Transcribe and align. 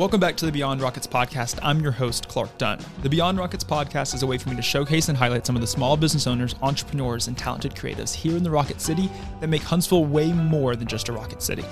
Welcome 0.00 0.18
back 0.18 0.34
to 0.38 0.46
the 0.46 0.52
Beyond 0.52 0.80
Rockets 0.80 1.06
podcast. 1.06 1.58
I'm 1.62 1.78
your 1.80 1.92
host, 1.92 2.26
Clark 2.26 2.56
Dunn. 2.56 2.78
The 3.02 3.08
Beyond 3.10 3.36
Rockets 3.36 3.62
podcast 3.62 4.14
is 4.14 4.22
a 4.22 4.26
way 4.26 4.38
for 4.38 4.48
me 4.48 4.56
to 4.56 4.62
showcase 4.62 5.10
and 5.10 5.18
highlight 5.18 5.44
some 5.44 5.56
of 5.56 5.60
the 5.60 5.66
small 5.66 5.94
business 5.94 6.26
owners, 6.26 6.54
entrepreneurs, 6.62 7.28
and 7.28 7.36
talented 7.36 7.74
creatives 7.74 8.14
here 8.14 8.34
in 8.34 8.42
the 8.42 8.50
Rocket 8.50 8.80
City 8.80 9.10
that 9.40 9.48
make 9.48 9.60
Huntsville 9.60 10.06
way 10.06 10.32
more 10.32 10.74
than 10.74 10.88
just 10.88 11.10
a 11.10 11.12
Rocket 11.12 11.42
City. 11.42 11.66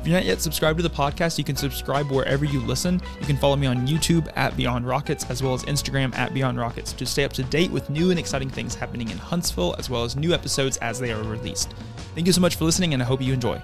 If 0.00 0.08
you're 0.08 0.16
not 0.16 0.24
yet 0.24 0.40
subscribed 0.40 0.78
to 0.80 0.82
the 0.82 0.90
podcast, 0.90 1.38
you 1.38 1.44
can 1.44 1.54
subscribe 1.54 2.10
wherever 2.10 2.44
you 2.44 2.58
listen. 2.62 3.00
You 3.20 3.26
can 3.26 3.36
follow 3.36 3.54
me 3.54 3.68
on 3.68 3.86
YouTube 3.86 4.28
at 4.34 4.56
Beyond 4.56 4.84
Rockets 4.84 5.30
as 5.30 5.40
well 5.40 5.54
as 5.54 5.62
Instagram 5.62 6.12
at 6.16 6.34
Beyond 6.34 6.58
Rockets 6.58 6.92
to 6.94 7.06
stay 7.06 7.22
up 7.22 7.32
to 7.34 7.44
date 7.44 7.70
with 7.70 7.90
new 7.90 8.10
and 8.10 8.18
exciting 8.18 8.50
things 8.50 8.74
happening 8.74 9.08
in 9.10 9.18
Huntsville 9.18 9.76
as 9.78 9.88
well 9.88 10.02
as 10.02 10.16
new 10.16 10.34
episodes 10.34 10.78
as 10.78 10.98
they 10.98 11.12
are 11.12 11.22
released. 11.22 11.74
Thank 12.16 12.26
you 12.26 12.32
so 12.32 12.40
much 12.40 12.56
for 12.56 12.64
listening, 12.64 12.92
and 12.92 13.00
I 13.00 13.06
hope 13.06 13.22
you 13.22 13.32
enjoy. 13.32 13.62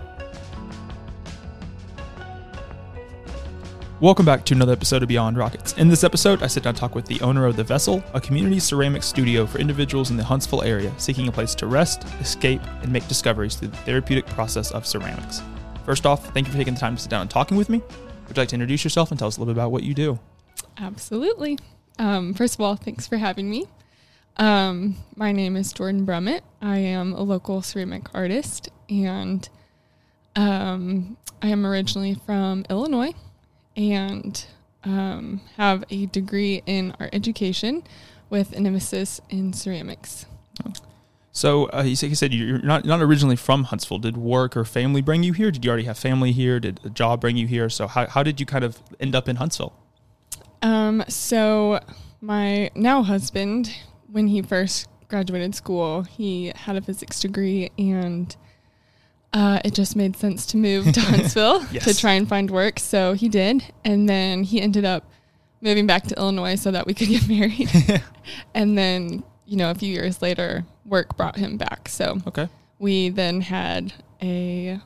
Welcome 4.04 4.26
back 4.26 4.44
to 4.44 4.54
another 4.54 4.74
episode 4.74 5.02
of 5.02 5.08
Beyond 5.08 5.38
Rockets. 5.38 5.72
In 5.78 5.88
this 5.88 6.04
episode, 6.04 6.42
I 6.42 6.46
sit 6.46 6.64
down 6.64 6.74
talk 6.74 6.94
with 6.94 7.06
the 7.06 7.18
owner 7.22 7.46
of 7.46 7.56
The 7.56 7.64
Vessel, 7.64 8.04
a 8.12 8.20
community 8.20 8.60
ceramic 8.60 9.02
studio 9.02 9.46
for 9.46 9.56
individuals 9.56 10.10
in 10.10 10.18
the 10.18 10.22
Huntsville 10.22 10.62
area 10.62 10.92
seeking 10.98 11.26
a 11.26 11.32
place 11.32 11.54
to 11.54 11.66
rest, 11.66 12.04
escape, 12.20 12.60
and 12.82 12.92
make 12.92 13.08
discoveries 13.08 13.56
through 13.56 13.68
the 13.68 13.78
therapeutic 13.78 14.26
process 14.26 14.72
of 14.72 14.86
ceramics. 14.86 15.40
First 15.86 16.04
off, 16.04 16.34
thank 16.34 16.46
you 16.46 16.52
for 16.52 16.58
taking 16.58 16.74
the 16.74 16.80
time 16.80 16.96
to 16.96 17.00
sit 17.00 17.08
down 17.08 17.22
and 17.22 17.30
talking 17.30 17.56
with 17.56 17.70
me. 17.70 17.78
Would 17.78 18.36
you 18.36 18.42
like 18.42 18.50
to 18.50 18.56
introduce 18.56 18.84
yourself 18.84 19.10
and 19.10 19.18
tell 19.18 19.28
us 19.28 19.38
a 19.38 19.40
little 19.40 19.54
bit 19.54 19.58
about 19.58 19.72
what 19.72 19.84
you 19.84 19.94
do? 19.94 20.18
Absolutely. 20.76 21.58
Um, 21.98 22.34
first 22.34 22.56
of 22.56 22.60
all, 22.60 22.76
thanks 22.76 23.06
for 23.06 23.16
having 23.16 23.48
me. 23.48 23.64
Um, 24.36 24.96
my 25.16 25.32
name 25.32 25.56
is 25.56 25.72
Jordyn 25.72 26.04
Brummett. 26.04 26.42
I 26.60 26.76
am 26.76 27.14
a 27.14 27.22
local 27.22 27.62
ceramic 27.62 28.14
artist, 28.14 28.68
and 28.90 29.48
um, 30.36 31.16
I 31.40 31.48
am 31.48 31.64
originally 31.64 32.12
from 32.26 32.66
Illinois 32.68 33.14
and 33.76 34.46
um, 34.84 35.40
have 35.56 35.84
a 35.90 36.06
degree 36.06 36.62
in 36.66 36.94
art 37.00 37.10
education 37.12 37.82
with 38.30 38.52
an 38.52 38.66
emphasis 38.66 39.20
in 39.30 39.52
ceramics. 39.52 40.26
So 41.32 41.68
uh, 41.70 41.82
you, 41.82 41.96
said, 41.96 42.10
you 42.10 42.14
said 42.14 42.32
you're 42.32 42.62
not 42.62 42.84
not 42.84 43.02
originally 43.02 43.34
from 43.34 43.64
Huntsville. 43.64 43.98
Did 43.98 44.16
work 44.16 44.56
or 44.56 44.64
family 44.64 45.02
bring 45.02 45.24
you 45.24 45.32
here? 45.32 45.50
Did 45.50 45.64
you 45.64 45.70
already 45.70 45.86
have 45.86 45.98
family 45.98 46.30
here? 46.30 46.60
Did 46.60 46.78
a 46.84 46.90
job 46.90 47.20
bring 47.20 47.36
you 47.36 47.48
here? 47.48 47.68
So 47.68 47.88
how, 47.88 48.06
how 48.06 48.22
did 48.22 48.38
you 48.38 48.46
kind 48.46 48.64
of 48.64 48.80
end 49.00 49.16
up 49.16 49.28
in 49.28 49.36
Huntsville? 49.36 49.72
Um, 50.62 51.02
so 51.08 51.80
my 52.20 52.70
now 52.76 53.02
husband, 53.02 53.74
when 54.12 54.28
he 54.28 54.42
first 54.42 54.88
graduated 55.08 55.56
school, 55.56 56.02
he 56.02 56.52
had 56.54 56.76
a 56.76 56.80
physics 56.80 57.18
degree 57.18 57.70
and 57.78 58.34
uh, 59.34 59.58
it 59.64 59.74
just 59.74 59.96
made 59.96 60.16
sense 60.16 60.46
to 60.46 60.56
move 60.56 60.90
to 60.92 61.00
Huntsville 61.00 61.66
yes. 61.72 61.84
to 61.84 61.94
try 61.94 62.12
and 62.12 62.26
find 62.26 62.50
work. 62.50 62.78
So 62.78 63.12
he 63.12 63.28
did. 63.28 63.62
And 63.84 64.08
then 64.08 64.44
he 64.44 64.62
ended 64.62 64.84
up 64.84 65.10
moving 65.60 65.86
back 65.86 66.04
to 66.04 66.16
Illinois 66.16 66.54
so 66.54 66.70
that 66.70 66.86
we 66.86 66.94
could 66.94 67.08
get 67.08 67.28
married. 67.28 67.70
and 68.54 68.78
then, 68.78 69.24
you 69.44 69.56
know, 69.56 69.70
a 69.70 69.74
few 69.74 69.92
years 69.92 70.22
later, 70.22 70.64
work 70.86 71.16
brought 71.16 71.36
him 71.36 71.56
back. 71.56 71.88
So 71.88 72.18
okay. 72.28 72.48
we 72.78 73.10
then 73.10 73.40
had 73.40 73.92
a, 74.22 74.80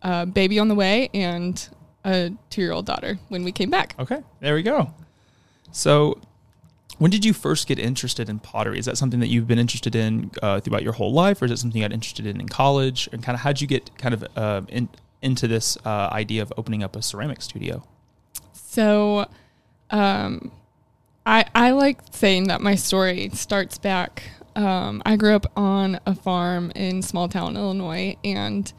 a 0.00 0.26
baby 0.26 0.58
on 0.58 0.68
the 0.68 0.74
way 0.74 1.10
and 1.12 1.68
a 2.04 2.32
two 2.50 2.62
year 2.62 2.72
old 2.72 2.86
daughter 2.86 3.18
when 3.28 3.44
we 3.44 3.52
came 3.52 3.70
back. 3.70 3.94
Okay. 3.98 4.22
There 4.40 4.54
we 4.54 4.62
go. 4.62 4.92
So 5.70 6.18
when 7.02 7.10
did 7.10 7.24
you 7.24 7.32
first 7.32 7.66
get 7.66 7.80
interested 7.80 8.28
in 8.28 8.38
pottery? 8.38 8.78
Is 8.78 8.84
that 8.84 8.96
something 8.96 9.18
that 9.18 9.26
you've 9.26 9.48
been 9.48 9.58
interested 9.58 9.96
in 9.96 10.30
uh, 10.40 10.60
throughout 10.60 10.84
your 10.84 10.92
whole 10.92 11.12
life, 11.12 11.42
or 11.42 11.46
is 11.46 11.50
it 11.50 11.58
something 11.58 11.82
you 11.82 11.88
got 11.88 11.92
interested 11.92 12.26
in 12.26 12.40
in 12.40 12.48
college? 12.48 13.08
And 13.10 13.20
kind 13.20 13.34
of 13.34 13.40
how'd 13.40 13.60
you 13.60 13.66
get 13.66 13.90
kind 13.98 14.14
of 14.14 14.24
uh, 14.36 14.60
in, 14.68 14.88
into 15.20 15.48
this 15.48 15.76
uh, 15.84 16.10
idea 16.12 16.42
of 16.42 16.52
opening 16.56 16.84
up 16.84 16.94
a 16.94 17.02
ceramic 17.02 17.42
studio? 17.42 17.82
So, 18.52 19.26
um, 19.90 20.52
I 21.26 21.44
I 21.56 21.72
like 21.72 21.98
saying 22.12 22.46
that 22.46 22.60
my 22.60 22.76
story 22.76 23.30
starts 23.30 23.78
back. 23.78 24.22
Um, 24.54 25.02
I 25.04 25.16
grew 25.16 25.34
up 25.34 25.50
on 25.56 25.98
a 26.06 26.14
farm 26.14 26.70
in 26.76 27.02
small 27.02 27.28
town 27.28 27.56
Illinois, 27.56 28.16
and 28.22 28.72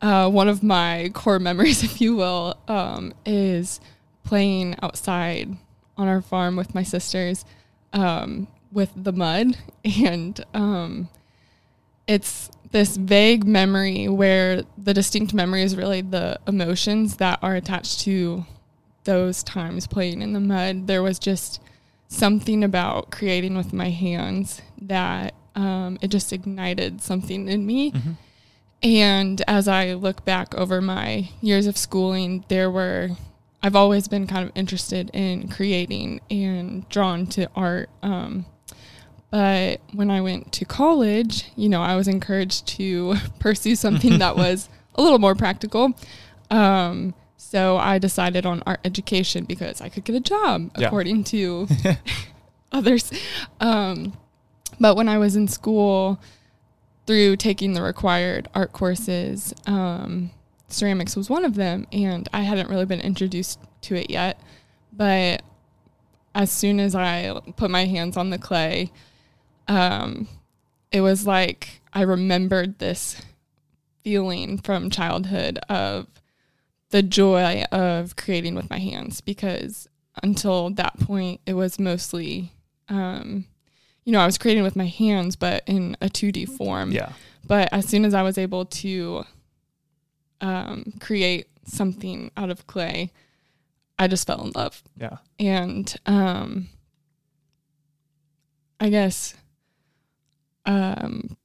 uh, 0.00 0.28
one 0.28 0.48
of 0.48 0.64
my 0.64 1.12
core 1.14 1.38
memories, 1.38 1.84
if 1.84 2.00
you 2.00 2.16
will, 2.16 2.56
um, 2.66 3.14
is 3.24 3.80
playing 4.24 4.74
outside 4.82 5.56
on 5.96 6.08
our 6.08 6.22
farm 6.22 6.56
with 6.56 6.74
my 6.74 6.82
sisters 6.82 7.44
um, 7.92 8.48
with 8.70 8.90
the 8.96 9.12
mud. 9.12 9.56
And 9.84 10.44
um, 10.54 11.08
it's 12.06 12.48
this 12.70 12.96
vague 12.96 13.44
memory 13.44 14.08
where 14.08 14.62
the 14.78 14.94
distinct 14.94 15.34
memory 15.34 15.62
is 15.62 15.76
really 15.76 16.02
the 16.02 16.38
emotions 16.46 17.16
that 17.16 17.40
are 17.42 17.56
attached 17.56 18.00
to 18.00 18.46
those 19.04 19.42
times 19.42 19.86
playing 19.86 20.22
in 20.22 20.32
the 20.32 20.40
mud. 20.40 20.86
There 20.86 21.02
was 21.02 21.18
just 21.18 21.60
something 22.08 22.62
about 22.62 23.10
creating 23.10 23.56
with 23.56 23.72
my 23.72 23.90
hands 23.90 24.62
that 24.80 25.34
um, 25.54 25.98
it 26.00 26.08
just 26.08 26.32
ignited 26.32 27.02
something 27.02 27.48
in 27.48 27.66
me. 27.66 27.92
Mm-hmm. 27.92 28.12
And 28.82 29.42
as 29.46 29.68
I 29.68 29.94
look 29.94 30.24
back 30.24 30.54
over 30.54 30.80
my 30.80 31.28
years 31.40 31.66
of 31.66 31.76
schooling, 31.76 32.44
there 32.48 32.70
were 32.70 33.10
I've 33.62 33.76
always 33.76 34.08
been 34.08 34.26
kind 34.26 34.48
of 34.48 34.52
interested 34.56 35.10
in 35.12 35.48
creating 35.48 36.20
and 36.30 36.88
drawn 36.88 37.26
to 37.28 37.48
art. 37.54 37.90
Um, 38.02 38.46
but 39.30 39.80
when 39.92 40.10
I 40.10 40.20
went 40.20 40.52
to 40.52 40.64
college, 40.64 41.50
you 41.56 41.68
know, 41.68 41.80
I 41.80 41.96
was 41.96 42.08
encouraged 42.08 42.66
to 42.68 43.14
pursue 43.38 43.76
something 43.76 44.18
that 44.18 44.36
was 44.44 44.68
a 44.94 45.02
little 45.02 45.18
more 45.18 45.34
practical. 45.34 45.94
Um, 46.50 47.14
so 47.36 47.76
I 47.76 47.98
decided 47.98 48.46
on 48.46 48.62
art 48.66 48.80
education 48.84 49.44
because 49.44 49.80
I 49.80 49.88
could 49.88 50.04
get 50.04 50.16
a 50.16 50.20
job, 50.20 50.70
yeah. 50.76 50.86
according 50.86 51.24
to 51.24 51.66
others. 52.72 53.10
Um, 53.60 54.16
but 54.78 54.96
when 54.96 55.08
I 55.08 55.18
was 55.18 55.36
in 55.36 55.48
school, 55.48 56.20
through 57.06 57.36
taking 57.36 57.72
the 57.72 57.82
required 57.82 58.48
art 58.54 58.72
courses, 58.72 59.52
um, 59.66 60.30
ceramics 60.72 61.16
was 61.16 61.30
one 61.30 61.44
of 61.44 61.54
them, 61.54 61.86
and 61.92 62.28
I 62.32 62.42
hadn't 62.42 62.68
really 62.68 62.86
been 62.86 63.00
introduced 63.00 63.60
to 63.82 63.94
it 63.94 64.10
yet. 64.10 64.40
But 64.92 65.42
as 66.34 66.50
soon 66.50 66.80
as 66.80 66.94
I 66.94 67.40
put 67.56 67.70
my 67.70 67.84
hands 67.84 68.16
on 68.16 68.30
the 68.30 68.38
clay, 68.38 68.92
um, 69.68 70.28
it 70.90 71.00
was 71.00 71.26
like 71.26 71.80
I 71.92 72.02
remembered 72.02 72.78
this 72.78 73.20
feeling 74.02 74.58
from 74.58 74.90
childhood 74.90 75.58
of 75.68 76.06
the 76.90 77.02
joy 77.02 77.64
of 77.72 78.16
creating 78.16 78.54
with 78.54 78.68
my 78.68 78.78
hands 78.78 79.20
because 79.20 79.88
until 80.22 80.70
that 80.70 80.98
point 81.00 81.40
it 81.46 81.54
was 81.54 81.78
mostly 81.78 82.52
um, 82.88 83.46
you 84.04 84.12
know 84.12 84.20
i 84.20 84.26
was 84.26 84.36
creating 84.36 84.62
with 84.62 84.76
my 84.76 84.86
hands 84.86 85.36
but 85.36 85.62
in 85.66 85.96
a 86.02 86.08
2d 86.08 86.48
form 86.56 86.90
yeah 86.90 87.12
but 87.46 87.68
as 87.72 87.88
soon 87.88 88.04
as 88.04 88.12
i 88.12 88.22
was 88.22 88.36
able 88.36 88.64
to 88.66 89.24
um, 90.42 90.92
create 91.00 91.46
something 91.64 92.30
out 92.36 92.50
of 92.50 92.66
clay, 92.66 93.10
I 93.98 94.08
just 94.08 94.26
fell 94.26 94.44
in 94.44 94.52
love. 94.54 94.82
Yeah. 94.96 95.18
And 95.38 95.94
um, 96.04 96.68
I 98.80 98.90
guess, 98.90 99.34
um, 100.66 101.36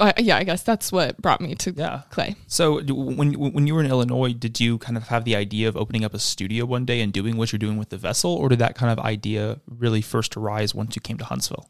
I, 0.00 0.14
yeah, 0.18 0.36
I 0.36 0.44
guess 0.44 0.62
that's 0.62 0.90
what 0.90 1.20
brought 1.22 1.40
me 1.40 1.54
to 1.54 1.72
yeah. 1.72 2.02
clay. 2.10 2.34
So 2.46 2.82
when 2.82 3.34
when 3.34 3.66
you 3.66 3.74
were 3.74 3.80
in 3.82 3.90
Illinois, 3.90 4.32
did 4.32 4.58
you 4.58 4.78
kind 4.78 4.96
of 4.96 5.08
have 5.08 5.24
the 5.24 5.36
idea 5.36 5.68
of 5.68 5.76
opening 5.76 6.04
up 6.04 6.14
a 6.14 6.18
studio 6.18 6.64
one 6.64 6.84
day 6.84 7.00
and 7.00 7.12
doing 7.12 7.36
what 7.36 7.52
you're 7.52 7.58
doing 7.58 7.76
with 7.76 7.90
the 7.90 7.98
vessel, 7.98 8.32
or 8.32 8.48
did 8.48 8.58
that 8.58 8.74
kind 8.74 8.90
of 8.90 9.04
idea 9.04 9.60
really 9.68 10.00
first 10.00 10.36
arise 10.36 10.74
once 10.74 10.96
you 10.96 11.02
came 11.02 11.18
to 11.18 11.24
Huntsville? 11.24 11.68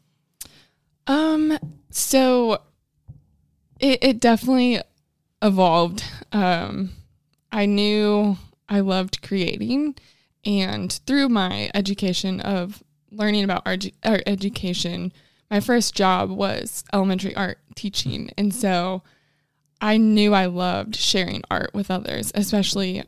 Um. 1.07 1.59
So 1.89 2.61
it 3.79 3.99
it 4.01 4.19
definitely 4.21 4.81
evolved. 5.41 6.03
Um, 6.31 6.91
I 7.51 7.65
knew 7.65 8.37
I 8.69 8.79
loved 8.79 9.21
creating, 9.21 9.95
and 10.45 10.91
through 11.05 11.29
my 11.29 11.69
education 11.73 12.39
of 12.41 12.81
learning 13.11 13.43
about 13.43 13.63
art, 13.65 13.87
art 14.03 14.23
education, 14.25 15.11
my 15.49 15.59
first 15.59 15.93
job 15.95 16.29
was 16.29 16.83
elementary 16.93 17.35
art 17.35 17.59
teaching, 17.75 18.31
and 18.37 18.53
so 18.53 19.03
I 19.81 19.97
knew 19.97 20.33
I 20.33 20.45
loved 20.45 20.95
sharing 20.95 21.41
art 21.49 21.71
with 21.73 21.89
others, 21.89 22.31
especially 22.35 23.03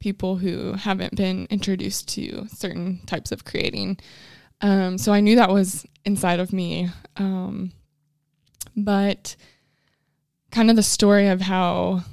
people 0.00 0.36
who 0.36 0.72
haven't 0.72 1.14
been 1.16 1.46
introduced 1.48 2.08
to 2.08 2.46
certain 2.48 3.00
types 3.06 3.30
of 3.30 3.44
creating. 3.44 3.98
Um, 4.60 4.98
so 4.98 5.12
I 5.12 5.20
knew 5.20 5.36
that 5.36 5.50
was 5.50 5.86
inside 6.04 6.40
of 6.40 6.52
me. 6.52 6.90
Um, 7.16 7.72
but 8.76 9.36
kind 10.52 10.70
of 10.70 10.76
the 10.76 10.82
story 10.82 11.26
of 11.28 11.40
how 11.40 12.04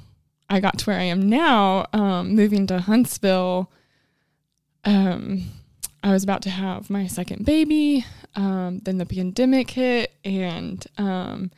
I 0.48 0.58
got 0.58 0.78
to 0.78 0.84
where 0.86 0.98
I 0.98 1.04
am 1.04 1.28
now, 1.28 1.86
um, 1.92 2.34
moving 2.34 2.66
to 2.66 2.80
Huntsville. 2.80 3.70
Um, 4.84 5.44
I 6.02 6.12
was 6.12 6.24
about 6.24 6.42
to 6.42 6.50
have 6.50 6.90
my 6.90 7.06
second 7.06 7.46
baby. 7.46 8.04
Um, 8.34 8.80
then 8.80 8.98
the 8.98 9.06
pandemic 9.06 9.70
hit, 9.70 10.12
and 10.24 10.84
um, 10.98 11.50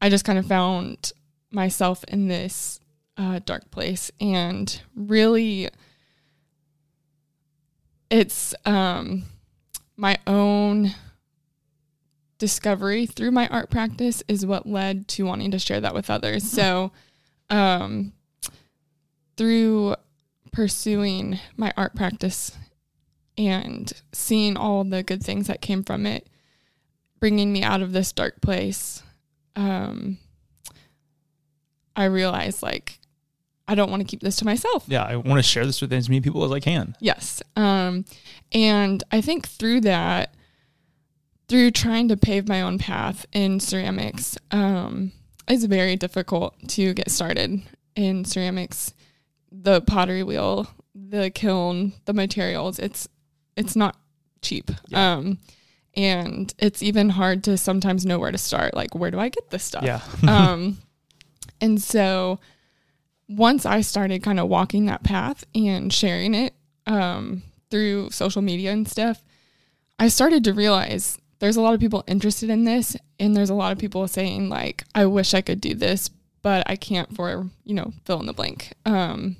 I 0.00 0.08
just 0.08 0.24
kind 0.24 0.38
of 0.38 0.46
found 0.46 1.12
myself 1.50 2.02
in 2.04 2.28
this 2.28 2.80
uh, 3.16 3.40
dark 3.44 3.70
place 3.70 4.10
and 4.20 4.80
really 4.94 5.68
it's 8.10 8.54
um, 8.64 9.24
my 9.96 10.18
own 10.26 10.94
discovery 12.38 13.06
through 13.06 13.30
my 13.30 13.48
art 13.48 13.70
practice 13.70 14.22
is 14.28 14.44
what 14.44 14.66
led 14.66 15.08
to 15.08 15.24
wanting 15.24 15.50
to 15.52 15.58
share 15.58 15.80
that 15.80 15.94
with 15.94 16.10
others. 16.10 16.44
So, 16.50 16.92
um, 17.50 18.12
through 19.36 19.96
pursuing 20.52 21.38
my 21.56 21.72
art 21.76 21.94
practice 21.94 22.56
and 23.36 23.92
seeing 24.12 24.56
all 24.56 24.84
the 24.84 25.02
good 25.02 25.22
things 25.22 25.46
that 25.46 25.60
came 25.60 25.82
from 25.82 26.06
it, 26.06 26.28
bringing 27.20 27.52
me 27.52 27.62
out 27.62 27.82
of 27.82 27.92
this 27.92 28.12
dark 28.12 28.40
place, 28.40 29.02
um, 29.54 30.18
I 31.94 32.04
realized 32.04 32.62
like 32.62 32.98
I 33.68 33.74
don't 33.74 33.90
want 33.90 34.00
to 34.00 34.06
keep 34.06 34.20
this 34.20 34.36
to 34.36 34.44
myself. 34.44 34.84
Yeah, 34.86 35.02
I 35.02 35.16
want 35.16 35.38
to 35.38 35.42
share 35.42 35.66
this 35.66 35.80
with 35.80 35.92
as 35.92 36.08
many 36.08 36.20
people 36.20 36.44
as 36.44 36.52
I 36.52 36.60
can. 36.60 36.96
Yes. 37.00 37.42
Um, 37.56 38.04
and 38.52 39.02
I 39.10 39.20
think 39.20 39.48
through 39.48 39.80
that, 39.82 40.34
through 41.48 41.70
trying 41.70 42.08
to 42.08 42.16
pave 42.16 42.48
my 42.48 42.62
own 42.62 42.78
path 42.78 43.26
in 43.32 43.60
ceramics, 43.60 44.36
um, 44.50 45.12
it's 45.48 45.64
very 45.64 45.96
difficult 45.96 46.54
to 46.68 46.92
get 46.94 47.10
started 47.10 47.62
in 47.94 48.24
ceramics. 48.24 48.92
The 49.52 49.80
pottery 49.80 50.22
wheel, 50.22 50.68
the 50.94 51.30
kiln, 51.30 51.92
the 52.04 52.12
materials, 52.12 52.78
it's 52.78 53.08
it's 53.56 53.76
not 53.76 53.96
cheap. 54.42 54.70
Yeah. 54.88 55.14
Um, 55.14 55.38
and 55.94 56.52
it's 56.58 56.82
even 56.82 57.08
hard 57.08 57.44
to 57.44 57.56
sometimes 57.56 58.04
know 58.04 58.18
where 58.18 58.32
to 58.32 58.38
start. 58.38 58.74
Like, 58.74 58.94
where 58.94 59.10
do 59.10 59.18
I 59.18 59.30
get 59.30 59.50
this 59.50 59.64
stuff? 59.64 59.84
Yeah. 59.84 60.00
um, 60.28 60.78
and 61.60 61.80
so 61.80 62.38
once 63.28 63.64
I 63.64 63.80
started 63.80 64.22
kind 64.22 64.38
of 64.38 64.48
walking 64.48 64.86
that 64.86 65.02
path 65.02 65.44
and 65.54 65.92
sharing 65.92 66.34
it 66.34 66.54
um, 66.86 67.42
through 67.70 68.10
social 68.10 68.42
media 68.42 68.72
and 68.72 68.86
stuff, 68.86 69.22
I 69.98 70.08
started 70.08 70.44
to 70.44 70.52
realize 70.52 71.18
there's 71.38 71.56
a 71.56 71.60
lot 71.60 71.74
of 71.74 71.80
people 71.80 72.04
interested 72.06 72.50
in 72.50 72.64
this, 72.64 72.96
and 73.18 73.36
there's 73.36 73.50
a 73.50 73.54
lot 73.54 73.72
of 73.72 73.78
people 73.78 74.06
saying 74.08 74.48
like, 74.48 74.84
"I 74.94 75.06
wish 75.06 75.34
I 75.34 75.40
could 75.40 75.60
do 75.60 75.74
this, 75.74 76.08
but 76.42 76.68
I 76.68 76.76
can't 76.76 77.14
for 77.14 77.48
you 77.64 77.74
know 77.74 77.92
fill 78.04 78.20
in 78.20 78.26
the 78.26 78.32
blank." 78.32 78.72
Um, 78.84 79.36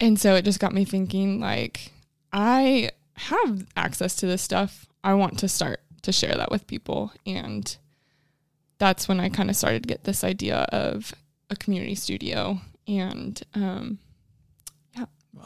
and 0.00 0.18
so 0.18 0.34
it 0.34 0.44
just 0.44 0.60
got 0.60 0.74
me 0.74 0.84
thinking 0.84 1.40
like, 1.40 1.92
I 2.32 2.90
have 3.14 3.66
access 3.76 4.16
to 4.16 4.26
this 4.26 4.42
stuff. 4.42 4.86
I 5.04 5.14
want 5.14 5.38
to 5.40 5.48
start 5.48 5.80
to 6.02 6.12
share 6.12 6.34
that 6.34 6.50
with 6.50 6.66
people, 6.66 7.12
and 7.26 7.76
that's 8.78 9.08
when 9.08 9.20
I 9.20 9.28
kind 9.28 9.50
of 9.50 9.56
started 9.56 9.82
to 9.82 9.88
get 9.88 10.04
this 10.04 10.24
idea 10.24 10.66
of 10.72 11.12
a 11.50 11.56
community 11.56 11.94
studio 11.94 12.60
and 12.86 13.42
um, 13.54 13.98
yeah 14.96 15.04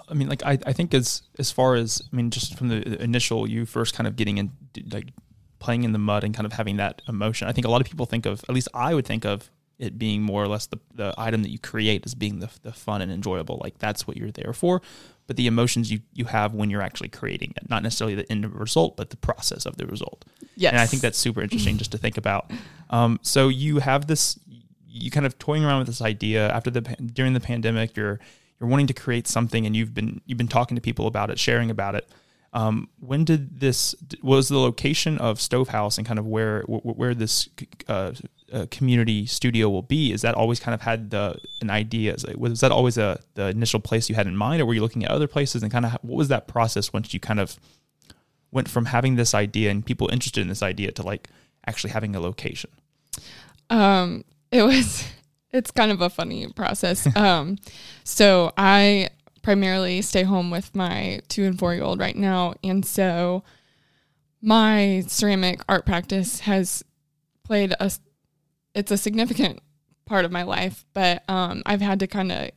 I 0.09 0.15
mean, 0.15 0.29
like 0.29 0.43
I, 0.45 0.59
I 0.67 0.73
think 0.73 0.95
as 0.95 1.23
as 1.39 1.51
far 1.51 1.75
as 1.75 2.03
I 2.13 2.17
mean, 2.17 2.31
just 2.31 2.57
from 2.57 2.69
the 2.69 3.03
initial 3.03 3.49
you 3.49 3.67
first 3.67 3.95
kind 3.95 4.07
of 4.07 4.17
getting 4.17 4.39
in 4.39 4.51
like 4.91 5.09
playing 5.59 5.85
in 5.85 5.93
the 5.93 5.99
mud 5.99 6.25
and 6.25 6.35
kind 6.35 6.47
of 6.47 6.53
having 6.53 6.77
that 6.77 7.03
emotion. 7.09 7.49
I 7.49 7.53
think 7.53 7.67
a 7.67 7.71
lot 7.71 7.81
of 7.81 7.87
people 7.87 8.07
think 8.07 8.27
of 8.27 8.45
at 8.49 8.55
least 8.55 8.69
I 8.75 8.95
would 8.95 9.07
think 9.07 9.25
of 9.25 9.51
it 9.79 9.99
being 9.99 10.23
more 10.23 10.43
or 10.43 10.49
less 10.49 10.67
the, 10.67 10.79
the 10.95 11.15
item 11.19 11.43
that 11.43 11.51
you 11.51 11.59
create 11.59 12.05
as 12.05 12.15
being 12.15 12.39
the, 12.39 12.51
the 12.63 12.73
fun 12.73 13.03
and 13.03 13.11
enjoyable. 13.11 13.61
Like 13.63 13.79
that's 13.79 14.07
what 14.07 14.17
you're 14.17 14.31
there 14.31 14.53
for. 14.53 14.83
But 15.27 15.37
the 15.37 15.47
emotions 15.47 15.91
you, 15.91 16.01
you 16.13 16.27
have 16.27 16.55
when 16.55 16.71
you're 16.71 16.83
actually 16.83 17.09
creating 17.09 17.55
it, 17.57 17.69
not 17.71 17.83
necessarily 17.83 18.15
the 18.15 18.31
end 18.31 18.53
result, 18.55 18.97
but 18.97 19.11
the 19.11 19.17
process 19.17 19.65
of 19.67 19.77
the 19.77 19.87
result. 19.87 20.25
yes, 20.55 20.73
And 20.73 20.81
I 20.81 20.87
think 20.87 21.03
that's 21.03 21.19
super 21.19 21.41
interesting 21.41 21.79
just 21.79 21.93
to 21.93 21.99
think 21.99 22.19
about. 22.19 22.51
Um, 22.91 23.19
so 23.23 23.49
you 23.49 23.79
have 23.79 24.07
this, 24.07 24.39
you 24.87 25.11
kind 25.11 25.25
of 25.27 25.39
toying 25.39 25.65
around 25.65 25.79
with 25.79 25.89
this 25.89 26.03
idea 26.03 26.51
after 26.51 26.71
the 26.71 26.83
during 26.83 27.33
the 27.33 27.41
pandemic. 27.41 27.97
You're 27.97 28.21
you're 28.61 28.69
wanting 28.69 28.87
to 28.89 28.95
create 28.95 29.27
something, 29.27 29.67
and 29.67 29.75
you've 29.75 29.95
been 29.95 30.21
you've 30.27 30.39
been 30.39 30.47
talking 30.47 30.75
to 30.77 30.81
people 30.81 31.07
about 31.07 31.31
it, 31.31 31.39
sharing 31.39 31.71
about 31.71 31.95
it. 31.95 32.09
Um, 32.55 32.89
when 33.01 33.25
did 33.25 33.61
this 33.61 33.95
was 34.23 34.49
the 34.49 34.59
location 34.59 35.19
of 35.19 35.41
Stovehouse 35.41 35.99
and 35.99 36.07
kind 36.07 36.19
of 36.19 36.27
where 36.27 36.63
where 36.63 37.13
this 37.13 37.49
uh, 37.89 38.13
uh, 38.53 38.67
community 38.71 39.27
studio 39.27 39.69
will 39.69 39.83
be? 39.83 40.13
Is 40.13 40.23
that 40.23 40.35
always 40.35 40.61
kind 40.61 40.75
of 40.75 40.81
had 40.81 41.11
the 41.11 41.37
an 41.61 41.71
idea? 41.71 42.17
Was 42.37 42.61
that 42.61 42.71
always 42.71 42.97
a 42.97 43.21
the 43.35 43.49
initial 43.49 43.81
place 43.81 44.09
you 44.09 44.15
had 44.15 44.29
in 44.29 44.37
mind, 44.37 44.63
or 44.63 44.67
were 44.67 44.75
you 44.75 44.81
looking 44.81 45.05
at 45.05 45.11
other 45.11 45.27
places? 45.27 45.63
And 45.63 45.73
kind 45.73 45.85
of 45.85 45.93
what 46.03 46.17
was 46.17 46.29
that 46.29 46.47
process 46.47 46.93
once 46.93 47.13
you 47.13 47.21
kind 47.21 47.41
of 47.41 47.59
went 48.53 48.69
from 48.69 48.87
having 48.87 49.17
this 49.17 49.35
idea 49.35 49.71
and 49.71 49.85
people 49.85 50.09
interested 50.13 50.41
in 50.41 50.49
this 50.49 50.63
idea 50.63 50.93
to 50.93 51.03
like 51.03 51.29
actually 51.67 51.91
having 51.91 52.15
a 52.15 52.21
location? 52.21 52.71
um, 53.71 54.25
it 54.51 54.63
was 54.63 55.05
it's 55.53 55.71
kind 55.71 55.91
of 55.91 56.01
a 56.01 56.11
funny 56.11 56.47
process. 56.53 57.09
um, 57.17 57.59
so 58.05 58.53
I 58.57 59.09
primarily 59.45 60.03
stay 60.03 60.23
home 60.25 60.51
with 60.51 60.75
my 60.75 61.21
two 61.29 61.45
and 61.45 61.57
four 61.59 61.75
year 61.75 61.85
old 61.85 62.01
right 62.01 62.17
now, 62.17 62.55
and 62.65 62.85
so 62.85 63.45
my 64.43 65.05
ceramic 65.07 65.61
art 65.69 65.87
practice 65.87 66.41
has 66.41 66.83
played 67.45 67.75
a 67.79 67.93
it's 68.75 68.91
a 68.91 68.97
significant 68.97 69.61
part 70.07 70.25
of 70.25 70.33
my 70.33 70.43
life, 70.43 70.85
but 70.95 71.23
um, 71.29 71.63
I've 71.67 71.81
had 71.81 72.01
to 72.01 72.07
kind 72.07 72.33
of 72.33 72.51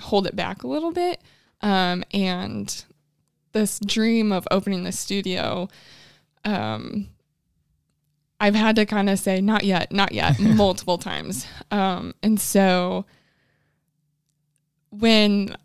hold 0.00 0.26
it 0.26 0.36
back 0.36 0.62
a 0.62 0.68
little 0.68 0.92
bit. 0.92 1.20
Um, 1.60 2.04
and 2.12 2.84
this 3.52 3.80
dream 3.80 4.30
of 4.30 4.46
opening 4.50 4.84
the 4.84 4.92
studio, 4.92 5.68
um, 6.44 7.08
I've 8.38 8.54
had 8.54 8.76
to 8.76 8.86
kind 8.86 9.08
of 9.08 9.18
say, 9.18 9.40
not 9.40 9.64
yet, 9.64 9.90
not 9.90 10.12
yet, 10.12 10.38
multiple 10.40 10.98
times. 10.98 11.46
Um, 11.70 12.14
and 12.22 12.40
so 12.40 13.06
when 14.90 15.56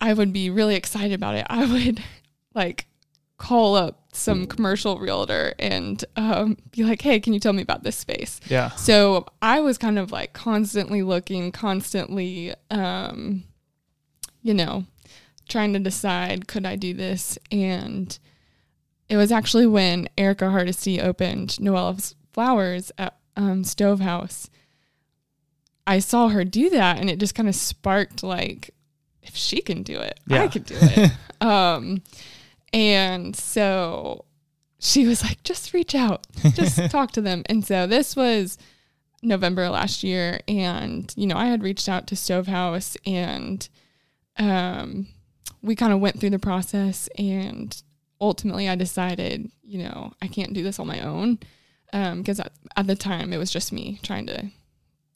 I 0.00 0.12
would 0.12 0.32
be 0.32 0.50
really 0.50 0.74
excited 0.74 1.12
about 1.12 1.36
it, 1.36 1.46
I 1.48 1.64
would 1.64 2.02
like 2.54 2.86
call 3.38 3.74
up 3.76 4.06
some 4.12 4.46
commercial 4.46 4.98
realtor 4.98 5.54
and 5.58 6.02
um, 6.16 6.56
be 6.70 6.84
like, 6.84 7.02
hey, 7.02 7.20
can 7.20 7.34
you 7.34 7.40
tell 7.40 7.52
me 7.52 7.62
about 7.62 7.82
this 7.82 7.96
space? 7.96 8.40
Yeah. 8.48 8.70
So 8.70 9.26
I 9.42 9.60
was 9.60 9.76
kind 9.76 9.98
of 9.98 10.10
like 10.10 10.32
constantly 10.32 11.02
looking, 11.02 11.52
constantly, 11.52 12.54
um, 12.70 13.44
you 14.42 14.54
know, 14.54 14.84
trying 15.48 15.74
to 15.74 15.78
decide 15.78 16.48
could 16.48 16.64
I 16.64 16.76
do 16.76 16.94
this? 16.94 17.38
And 17.52 18.18
it 19.08 19.16
was 19.16 19.30
actually 19.30 19.66
when 19.66 20.08
Erica 20.16 20.50
Hardesty 20.50 21.00
opened 21.00 21.60
Noella's 21.60 22.14
Flowers 22.32 22.90
at 22.98 23.16
um, 23.36 23.64
Stovehouse. 23.64 24.50
I 25.86 26.00
saw 26.00 26.28
her 26.28 26.44
do 26.44 26.68
that, 26.70 26.98
and 26.98 27.08
it 27.08 27.20
just 27.20 27.34
kind 27.34 27.48
of 27.48 27.54
sparked 27.54 28.22
like, 28.24 28.74
if 29.26 29.36
she 29.36 29.60
can 29.60 29.82
do 29.82 29.98
it, 29.98 30.18
Yeah. 30.26 30.42
I 30.42 30.48
could 30.48 30.64
do 30.66 30.76
it. 30.78 31.12
um, 31.40 32.02
and 32.72 33.34
so 33.36 34.24
she 34.78 35.06
was 35.06 35.22
like, 35.22 35.42
just 35.42 35.72
reach 35.74 35.94
out, 35.94 36.26
just 36.54 36.90
talk 36.90 37.12
to 37.12 37.20
them. 37.20 37.42
And 37.46 37.64
so 37.64 37.86
this 37.86 38.14
was 38.16 38.58
November 39.22 39.68
last 39.68 40.02
year. 40.04 40.40
And, 40.46 41.12
you 41.16 41.26
know, 41.26 41.36
I 41.36 41.46
had 41.46 41.62
reached 41.62 41.88
out 41.88 42.06
to 42.08 42.16
Stovehouse 42.16 42.96
and 43.06 43.68
um, 44.38 45.08
we 45.62 45.74
kind 45.74 45.92
of 45.92 46.00
went 46.00 46.20
through 46.20 46.30
the 46.30 46.38
process. 46.38 47.08
And 47.18 47.80
ultimately, 48.20 48.68
I 48.68 48.74
decided, 48.74 49.50
you 49.62 49.78
know, 49.82 50.12
I 50.20 50.28
can't 50.28 50.52
do 50.52 50.62
this 50.62 50.78
on 50.78 50.86
my 50.86 51.00
own. 51.00 51.38
Because 51.92 52.40
at, 52.40 52.52
at 52.76 52.86
the 52.86 52.96
time, 52.96 53.32
it 53.32 53.38
was 53.38 53.50
just 53.50 53.72
me 53.72 53.98
trying 54.02 54.26
to 54.26 54.50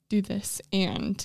do 0.09 0.21
this. 0.21 0.61
And 0.73 1.23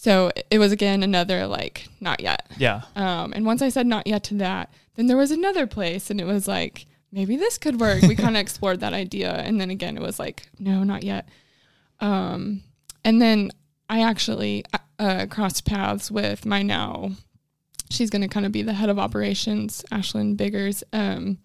so 0.00 0.30
it 0.50 0.58
was 0.58 0.72
again 0.72 1.02
another 1.02 1.46
like, 1.46 1.86
not 2.00 2.20
yet. 2.20 2.48
Yeah. 2.56 2.84
Um, 2.96 3.34
and 3.34 3.44
once 3.44 3.60
I 3.60 3.68
said 3.68 3.86
not 3.86 4.06
yet 4.06 4.24
to 4.24 4.34
that, 4.36 4.72
then 4.94 5.08
there 5.08 5.16
was 5.18 5.30
another 5.30 5.66
place, 5.66 6.08
and 6.08 6.18
it 6.18 6.24
was 6.24 6.48
like 6.48 6.86
maybe 7.12 7.36
this 7.36 7.58
could 7.58 7.78
work. 7.78 8.00
We 8.00 8.16
kind 8.16 8.34
of 8.34 8.40
explored 8.40 8.80
that 8.80 8.94
idea, 8.94 9.30
and 9.30 9.60
then 9.60 9.68
again, 9.68 9.98
it 9.98 10.02
was 10.02 10.18
like 10.18 10.48
no, 10.58 10.84
not 10.84 11.02
yet. 11.02 11.28
Um, 12.00 12.62
and 13.04 13.20
then 13.20 13.50
I 13.90 14.00
actually 14.00 14.64
uh, 14.98 15.26
crossed 15.28 15.66
paths 15.66 16.10
with 16.10 16.46
my 16.46 16.62
now. 16.62 17.10
She's 17.90 18.08
going 18.08 18.22
to 18.22 18.28
kind 18.28 18.46
of 18.46 18.52
be 18.52 18.62
the 18.62 18.72
head 18.72 18.88
of 18.88 18.98
operations, 18.98 19.84
Ashlyn 19.92 20.34
Biggers. 20.34 20.82
Um, 20.94 21.36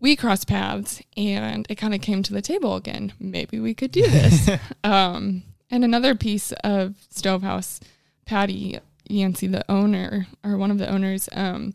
we 0.00 0.16
crossed 0.16 0.48
paths, 0.48 1.02
and 1.14 1.66
it 1.68 1.74
kind 1.74 1.94
of 1.94 2.00
came 2.00 2.22
to 2.22 2.32
the 2.32 2.40
table 2.40 2.76
again. 2.76 3.12
Maybe 3.20 3.60
we 3.60 3.74
could 3.74 3.92
do 3.92 4.08
this. 4.08 4.48
um, 4.82 5.42
and 5.70 5.84
another 5.84 6.14
piece 6.14 6.52
of 6.64 6.96
Stovehouse, 7.10 7.80
Patty 8.26 8.78
Yancey, 9.08 9.46
the 9.46 9.64
owner 9.70 10.26
or 10.44 10.56
one 10.56 10.70
of 10.70 10.78
the 10.78 10.88
owners, 10.88 11.28
um, 11.32 11.74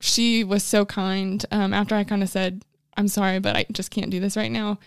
she 0.00 0.44
was 0.44 0.62
so 0.62 0.84
kind. 0.84 1.44
Um, 1.50 1.72
after 1.72 1.94
I 1.94 2.04
kind 2.04 2.22
of 2.22 2.28
said, 2.28 2.62
"I'm 2.96 3.08
sorry, 3.08 3.38
but 3.38 3.56
I 3.56 3.66
just 3.72 3.90
can't 3.90 4.10
do 4.10 4.20
this 4.20 4.36
right 4.36 4.50
now," 4.52 4.78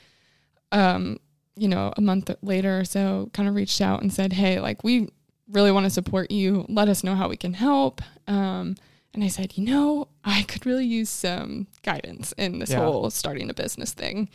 um, 0.71 1.19
you 1.55 1.67
know, 1.67 1.93
a 1.97 2.01
month 2.01 2.29
later 2.41 2.79
or 2.79 2.85
so, 2.85 3.29
kind 3.33 3.49
of 3.49 3.55
reached 3.55 3.81
out 3.81 4.01
and 4.01 4.13
said, 4.13 4.33
"Hey, 4.33 4.59
like 4.59 4.83
we 4.83 5.09
really 5.49 5.71
want 5.71 5.85
to 5.85 5.89
support 5.89 6.29
you. 6.29 6.65
Let 6.69 6.87
us 6.89 7.03
know 7.03 7.15
how 7.15 7.29
we 7.29 7.37
can 7.37 7.53
help." 7.53 8.01
Um, 8.27 8.75
and 9.13 9.23
I 9.23 9.27
said, 9.27 9.57
"You 9.57 9.65
know, 9.65 10.07
I 10.23 10.43
could 10.43 10.65
really 10.65 10.85
use 10.85 11.09
some 11.09 11.67
guidance 11.81 12.33
in 12.37 12.59
this 12.59 12.69
Yeah. 12.71 12.83
whole 12.83 13.09
starting 13.09 13.49
a 13.49 13.53
business 13.53 13.93
thing." 13.93 14.29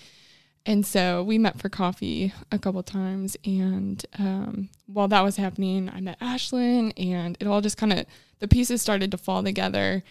And 0.64 0.86
so 0.86 1.22
we 1.24 1.38
met 1.38 1.58
for 1.58 1.68
coffee 1.68 2.32
a 2.52 2.58
couple 2.58 2.82
times. 2.84 3.36
And 3.44 4.04
um, 4.18 4.68
while 4.86 5.08
that 5.08 5.22
was 5.22 5.36
happening, 5.36 5.90
I 5.92 6.00
met 6.00 6.20
Ashlyn, 6.20 6.92
and 6.96 7.36
it 7.40 7.46
all 7.48 7.60
just 7.60 7.76
kind 7.76 7.92
of, 7.92 8.06
the 8.38 8.46
pieces 8.48 8.80
started 8.80 9.10
to 9.10 9.18
fall 9.18 9.42
together. 9.42 10.02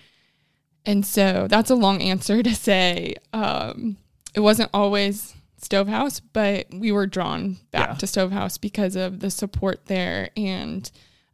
and 0.85 1.05
so 1.05 1.47
that's 1.47 1.69
a 1.69 1.75
long 1.75 2.01
answer 2.01 2.41
to 2.41 2.55
say 2.55 3.13
um, 3.33 3.97
it 4.33 4.39
wasn't 4.39 4.69
always 4.73 5.35
Stovehouse, 5.57 6.19
but 6.19 6.65
we 6.73 6.91
were 6.91 7.05
drawn 7.05 7.57
back 7.71 7.89
Yeah. 7.89 7.95
to 7.95 8.07
Stovehouse 8.07 8.57
because 8.57 8.95
of 8.95 9.19
the 9.19 9.29
support 9.29 9.85
there 9.85 10.31
and 10.35 10.89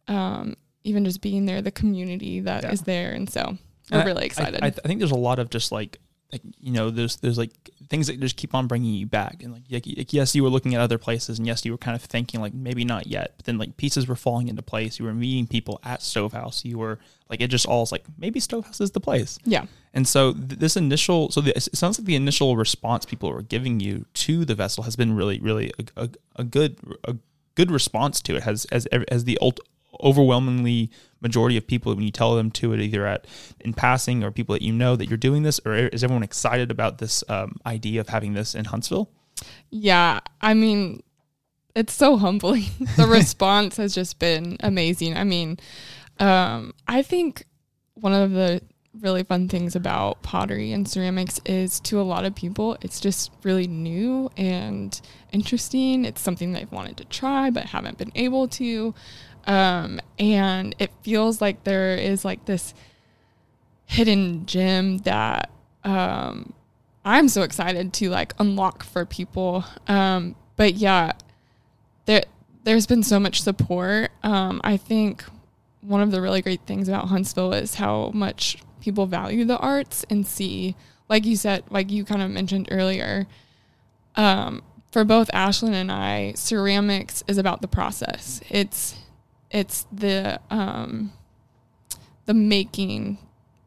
um, 0.09 0.55
even 0.83 1.05
just 1.05 1.21
being 1.21 1.45
there, 1.45 1.61
the 1.61 1.71
community 1.71 2.41
that 2.41 2.65
is 2.65 2.81
Yeah. 2.81 2.85
there. 2.85 3.11
And 3.13 3.29
so 3.29 3.57
we're 3.89 3.99
And 3.99 4.01
I- 4.01 4.05
really 4.05 4.23
I- 4.23 4.25
excited. 4.25 4.59
I, 4.63 4.67
I 4.67 4.69
think 4.71 4.99
there's 4.99 5.11
a 5.11 5.15
lot 5.15 5.39
of 5.39 5.49
just 5.49 5.71
like, 5.71 5.97
like 6.31 6.41
you 6.59 6.71
know, 6.71 6.89
there's 6.89 7.17
there's 7.17 7.37
like 7.37 7.51
things 7.89 8.07
that 8.07 8.19
just 8.19 8.35
keep 8.35 8.53
on 8.53 8.67
bringing 8.67 8.93
you 8.93 9.05
back, 9.05 9.41
and 9.43 9.53
like, 9.53 9.63
like, 9.71 10.13
yes, 10.13 10.35
you 10.35 10.43
were 10.43 10.49
looking 10.49 10.75
at 10.75 10.81
other 10.81 10.97
places, 10.97 11.37
and 11.37 11.47
yes, 11.47 11.63
you 11.63 11.71
were 11.71 11.77
kind 11.77 11.95
of 11.95 12.01
thinking 12.01 12.41
like 12.41 12.53
maybe 12.53 12.83
not 12.83 13.07
yet, 13.07 13.33
but 13.37 13.45
then 13.45 13.57
like 13.57 13.77
pieces 13.77 14.07
were 14.07 14.15
falling 14.15 14.49
into 14.49 14.61
place. 14.61 14.99
You 14.99 15.05
were 15.05 15.13
meeting 15.13 15.47
people 15.47 15.79
at 15.83 16.01
Stovehouse. 16.01 16.65
You 16.65 16.77
were 16.77 16.99
like 17.29 17.39
it 17.39 17.47
just 17.47 17.65
all 17.65 17.83
is 17.83 17.91
like 17.91 18.03
maybe 18.17 18.39
Stovehouse 18.39 18.81
is 18.81 18.91
the 18.91 18.99
place. 18.99 19.39
yeah. 19.45 19.65
And 19.93 20.07
so 20.07 20.33
th- 20.33 20.59
this 20.59 20.77
initial, 20.77 21.31
so 21.31 21.41
the, 21.41 21.57
it 21.57 21.75
sounds 21.75 21.97
like 21.97 22.05
the 22.05 22.15
initial 22.15 22.55
response 22.55 23.03
people 23.05 23.31
were 23.31 23.41
giving 23.41 23.79
you 23.79 24.05
to 24.13 24.45
the 24.45 24.53
vessel 24.53 24.83
has 24.83 24.95
been 24.95 25.15
really, 25.15 25.39
really 25.39 25.71
a, 25.79 26.03
a, 26.03 26.09
a 26.35 26.43
good, 26.43 26.77
a 27.05 27.15
good 27.55 27.71
response 27.71 28.21
to 28.21 28.35
it. 28.35 28.43
Has 28.43 28.65
as 28.65 28.85
as 28.85 29.23
the 29.23 29.39
ult- 29.41 29.61
overwhelmingly 30.01 30.91
majority 31.21 31.57
of 31.57 31.65
people 31.65 31.93
when 31.93 32.03
you 32.03 32.11
tell 32.11 32.35
them 32.35 32.51
to 32.51 32.73
it 32.73 32.79
either 32.79 33.05
at 33.05 33.25
in 33.59 33.73
passing 33.73 34.23
or 34.23 34.31
people 34.31 34.53
that 34.53 34.61
you 34.61 34.71
know 34.71 34.95
that 34.95 35.09
you're 35.09 35.17
doing 35.17 35.43
this, 35.43 35.59
or 35.65 35.75
is 35.75 36.03
everyone 36.03 36.23
excited 36.23 36.71
about 36.71 36.97
this 36.99 37.23
um, 37.29 37.55
idea 37.65 37.99
of 38.01 38.09
having 38.09 38.33
this 38.33 38.55
in 38.55 38.65
Huntsville? 38.65 39.09
Yeah, 39.69 40.19
I 40.41 40.53
mean, 40.53 41.01
it's 41.75 41.93
so 41.93 42.17
humbling. 42.17 42.65
the 42.97 43.07
response 43.07 43.77
has 43.77 43.93
just 43.93 44.19
been 44.19 44.57
amazing. 44.61 45.15
I 45.15 45.23
mean, 45.23 45.57
um, 46.19 46.73
I 46.87 47.01
think 47.01 47.45
one 47.93 48.13
of 48.13 48.31
the 48.31 48.61
really 49.01 49.23
fun 49.23 49.47
things 49.47 49.75
about 49.75 50.21
pottery 50.23 50.71
and 50.71 50.87
ceramics 50.87 51.39
is 51.45 51.79
to 51.81 51.99
a 51.99 52.03
lot 52.03 52.25
of 52.25 52.33
people, 52.33 52.77
it's 52.81 52.99
just 52.99 53.31
really 53.43 53.67
new 53.67 54.29
and 54.37 54.99
interesting. 55.31 56.05
It's 56.05 56.21
something 56.21 56.53
they've 56.53 56.71
wanted 56.71 56.97
to 56.97 57.05
try 57.05 57.49
but 57.49 57.65
haven't 57.65 57.97
been 57.97 58.11
able 58.15 58.47
to. 58.49 58.93
Um, 59.47 59.99
and 60.19 60.75
it 60.77 60.91
feels 61.01 61.41
like 61.41 61.63
there 61.63 61.95
is 61.95 62.23
like 62.23 62.45
this 62.45 62.73
hidden 63.85 64.45
gem 64.45 64.99
that 64.99 65.49
um, 65.83 66.53
I'm 67.05 67.29
so 67.29 67.41
excited 67.43 67.93
to 67.93 68.09
like 68.09 68.33
unlock 68.37 68.83
for 68.83 69.05
people. 69.05 69.63
Um, 69.87 70.35
but 70.57 70.75
yeah, 70.75 71.13
there 72.05 72.23
there's 72.65 72.85
been 72.85 73.03
so 73.03 73.19
much 73.19 73.41
support. 73.41 74.11
Um, 74.23 74.59
I 74.63 74.75
think 74.75 75.23
one 75.79 76.01
of 76.01 76.11
the 76.11 76.21
really 76.21 76.41
great 76.41 76.61
things 76.65 76.89
about 76.89 77.07
Huntsville 77.07 77.53
is 77.53 77.75
how 77.75 78.11
much 78.13 78.57
people 78.81 79.05
value 79.05 79.45
the 79.45 79.57
arts 79.57 80.05
and 80.09 80.27
see, 80.27 80.75
like 81.07 81.25
you 81.25 81.37
said, 81.37 81.63
like 81.69 81.89
you 81.89 82.03
kind 82.03 82.21
of 82.21 82.29
mentioned 82.29 82.67
earlier. 82.69 83.25
Um, 84.15 84.63
for 84.91 85.05
both 85.05 85.29
Ashlyn 85.31 85.73
and 85.73 85.91
I, 85.91 86.33
ceramics 86.33 87.23
is 87.27 87.37
about 87.37 87.61
the 87.61 87.67
process. 87.67 88.41
It's 88.49 88.95
it's 89.51 89.85
the 89.91 90.39
um, 90.49 91.13
the 92.25 92.33
making. 92.33 93.17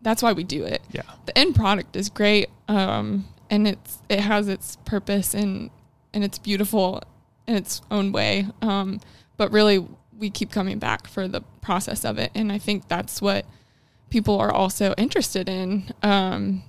That's 0.03 0.23
why 0.23 0.33
we 0.33 0.45
do 0.45 0.65
it 0.65 0.81
Yeah, 0.93 1.03
the 1.27 1.37
end 1.37 1.55
product 1.55 1.95
is 1.95 2.09
great 2.09 2.49
um, 2.69 3.27
and 3.51 3.69
it's 3.69 3.99
it 4.09 4.21
has 4.21 4.49
its 4.49 4.77
purpose 4.87 5.35
and 5.35 5.69
and 6.15 6.25
it's 6.25 6.39
beautiful 6.39 7.03
in 7.47 7.57
its 7.57 7.83
own 7.91 8.11
way 8.11 8.47
um, 8.63 9.01
but 9.37 9.53
really 9.53 9.87
we 10.19 10.31
keep 10.31 10.51
coming 10.51 10.79
back 10.79 11.07
for 11.07 11.29
the 11.29 11.43
process 11.61 12.05
of 12.07 12.19
it 12.19 12.31
and 12.35 12.51
i 12.51 12.57
think 12.59 12.89
that's 12.89 13.21
what 13.21 13.45
people 14.09 14.39
are 14.39 14.51
also 14.53 14.95
interested 14.97 15.49
in 15.51 15.93
um, 16.03 16.63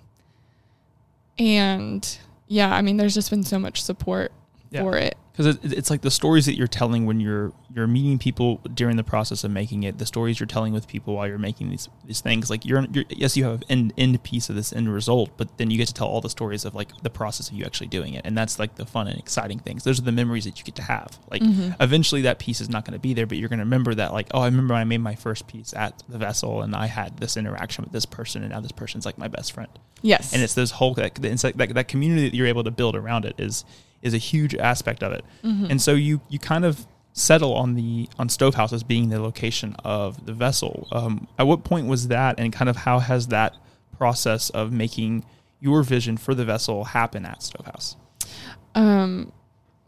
and 1.37 2.19
yeah 2.47 2.73
i 2.75 2.81
mean 2.81 2.97
there's 2.97 3.13
just 3.13 3.29
been 3.29 3.43
so 3.43 3.57
much 3.59 3.81
support 3.81 4.31
Yeah. 4.71 4.81
for 4.81 4.97
it 4.97 5.17
because 5.31 5.45
it, 5.45 5.73
it's 5.73 5.89
like 5.89 6.01
the 6.01 6.11
stories 6.11 6.45
that 6.45 6.55
you're 6.55 6.67
telling 6.67 7.05
when 7.05 7.19
you're 7.19 7.53
you're 7.73 7.87
meeting 7.87 8.19
people 8.19 8.57
during 8.73 8.97
the 8.97 9.03
process 9.03 9.43
of 9.43 9.51
making 9.51 9.83
it 9.83 9.97
the 9.97 10.05
stories 10.05 10.39
you're 10.39 10.47
telling 10.47 10.73
with 10.73 10.87
people 10.87 11.15
while 11.15 11.27
you're 11.27 11.37
making 11.37 11.69
these 11.69 11.87
these 12.05 12.21
things 12.21 12.49
like 12.49 12.65
you're, 12.65 12.85
you're 12.91 13.05
yes 13.09 13.37
you 13.37 13.43
have 13.43 13.55
an 13.55 13.63
end, 13.69 13.93
end 13.97 14.23
piece 14.23 14.49
of 14.49 14.55
this 14.55 14.73
end 14.73 14.93
result 14.93 15.29
but 15.37 15.57
then 15.57 15.71
you 15.71 15.77
get 15.77 15.87
to 15.87 15.93
tell 15.93 16.07
all 16.07 16.21
the 16.21 16.29
stories 16.29 16.65
of 16.65 16.75
like 16.75 16.89
the 17.01 17.09
process 17.09 17.49
of 17.49 17.55
you 17.55 17.63
actually 17.63 17.87
doing 17.87 18.13
it 18.13 18.25
and 18.25 18.37
that's 18.37 18.59
like 18.59 18.75
the 18.75 18.85
fun 18.85 19.07
and 19.07 19.17
exciting 19.17 19.59
things. 19.59 19.83
Those 19.83 19.99
are 19.99 20.03
the 20.03 20.11
memories 20.11 20.45
that 20.45 20.59
you 20.59 20.65
get 20.65 20.75
to 20.75 20.83
have. 20.83 21.17
Like 21.29 21.41
mm-hmm. 21.41 21.81
eventually 21.81 22.21
that 22.23 22.39
piece 22.39 22.61
is 22.61 22.69
not 22.69 22.85
going 22.85 22.93
to 22.93 22.99
be 22.99 23.13
there 23.13 23.25
but 23.25 23.37
you're 23.37 23.49
going 23.49 23.59
to 23.59 23.65
remember 23.65 23.95
that 23.95 24.13
like 24.13 24.27
oh 24.33 24.41
i 24.41 24.45
remember 24.45 24.73
when 24.73 24.81
i 24.81 24.85
made 24.85 24.99
my 24.99 25.15
first 25.15 25.47
piece 25.47 25.73
at 25.73 26.03
the 26.09 26.17
vessel 26.17 26.61
and 26.61 26.75
i 26.75 26.87
had 26.87 27.17
this 27.17 27.37
interaction 27.37 27.83
with 27.83 27.93
this 27.93 28.05
person 28.05 28.43
and 28.43 28.51
now 28.51 28.59
this 28.59 28.71
person's 28.71 29.05
like 29.05 29.17
my 29.17 29.27
best 29.27 29.53
friend. 29.53 29.69
Yes. 30.01 30.33
And 30.33 30.41
it's 30.41 30.55
this 30.55 30.71
whole 30.71 30.93
that, 30.95 31.23
it's 31.23 31.43
like 31.43 31.55
that, 31.57 31.73
that 31.73 31.87
community 31.87 32.29
that 32.29 32.35
you're 32.35 32.47
able 32.47 32.63
to 32.63 32.71
build 32.71 32.95
around 32.95 33.25
it 33.25 33.35
is 33.37 33.65
is 34.01 34.13
a 34.13 34.17
huge 34.17 34.55
aspect 34.55 35.03
of 35.03 35.11
it. 35.11 35.23
And 35.43 35.81
so 35.81 35.93
you 35.93 36.21
you 36.29 36.39
kind 36.39 36.65
of 36.65 36.85
settle 37.13 37.53
on 37.53 37.75
the 37.75 38.07
on 38.17 38.29
stovehouse 38.29 38.71
as 38.71 38.83
being 38.83 39.09
the 39.09 39.21
location 39.21 39.75
of 39.83 40.25
the 40.25 40.33
vessel. 40.33 40.87
Um, 40.91 41.27
at 41.37 41.45
what 41.45 41.63
point 41.63 41.87
was 41.87 42.07
that 42.07 42.39
and 42.39 42.53
kind 42.53 42.69
of 42.69 42.77
how 42.77 42.99
has 42.99 43.27
that 43.27 43.55
process 43.97 44.49
of 44.51 44.71
making 44.71 45.25
your 45.59 45.83
vision 45.83 46.17
for 46.17 46.33
the 46.33 46.45
vessel 46.45 46.85
happen 46.85 47.25
at 47.25 47.43
stovehouse? 47.43 47.97
Um, 48.75 49.31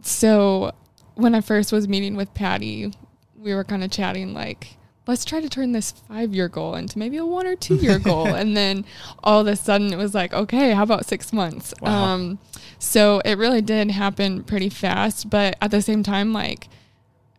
so 0.02 0.74
when 1.16 1.34
I 1.34 1.42
first 1.42 1.72
was 1.72 1.88
meeting 1.88 2.16
with 2.16 2.34
Patty, 2.34 2.94
we 3.36 3.54
were 3.54 3.64
kind 3.64 3.84
of 3.84 3.92
chatting 3.92 4.34
like, 4.34 4.78
let's 5.06 5.26
try 5.26 5.42
to 5.42 5.50
turn 5.50 5.72
this 5.74 5.92
five 5.92 6.34
year 6.34 6.48
goal 6.48 6.76
into 6.76 6.98
maybe 6.98 7.18
a 7.18 7.26
one 7.26 7.46
or 7.46 7.56
two 7.56 7.76
year 7.76 8.00
goal. 8.10 8.28
And 8.28 8.56
then 8.56 8.86
all 9.24 9.42
of 9.42 9.48
a 9.48 9.56
sudden 9.56 9.92
it 9.92 9.98
was 9.98 10.14
like, 10.14 10.34
okay, 10.34 10.72
how 10.74 10.84
about 10.84 11.06
six 11.06 11.34
months? 11.34 11.74
Wow. 11.82 12.04
Um, 12.04 12.40
so 12.80 13.20
it 13.26 13.38
really 13.38 13.62
did 13.62 13.92
happen 13.92 14.44
pretty 14.44 14.70
fast. 14.70 15.30
But 15.30 15.58
at 15.62 15.72
the 15.72 15.82
same 15.82 16.04
time, 16.04 16.32
like, 16.34 16.68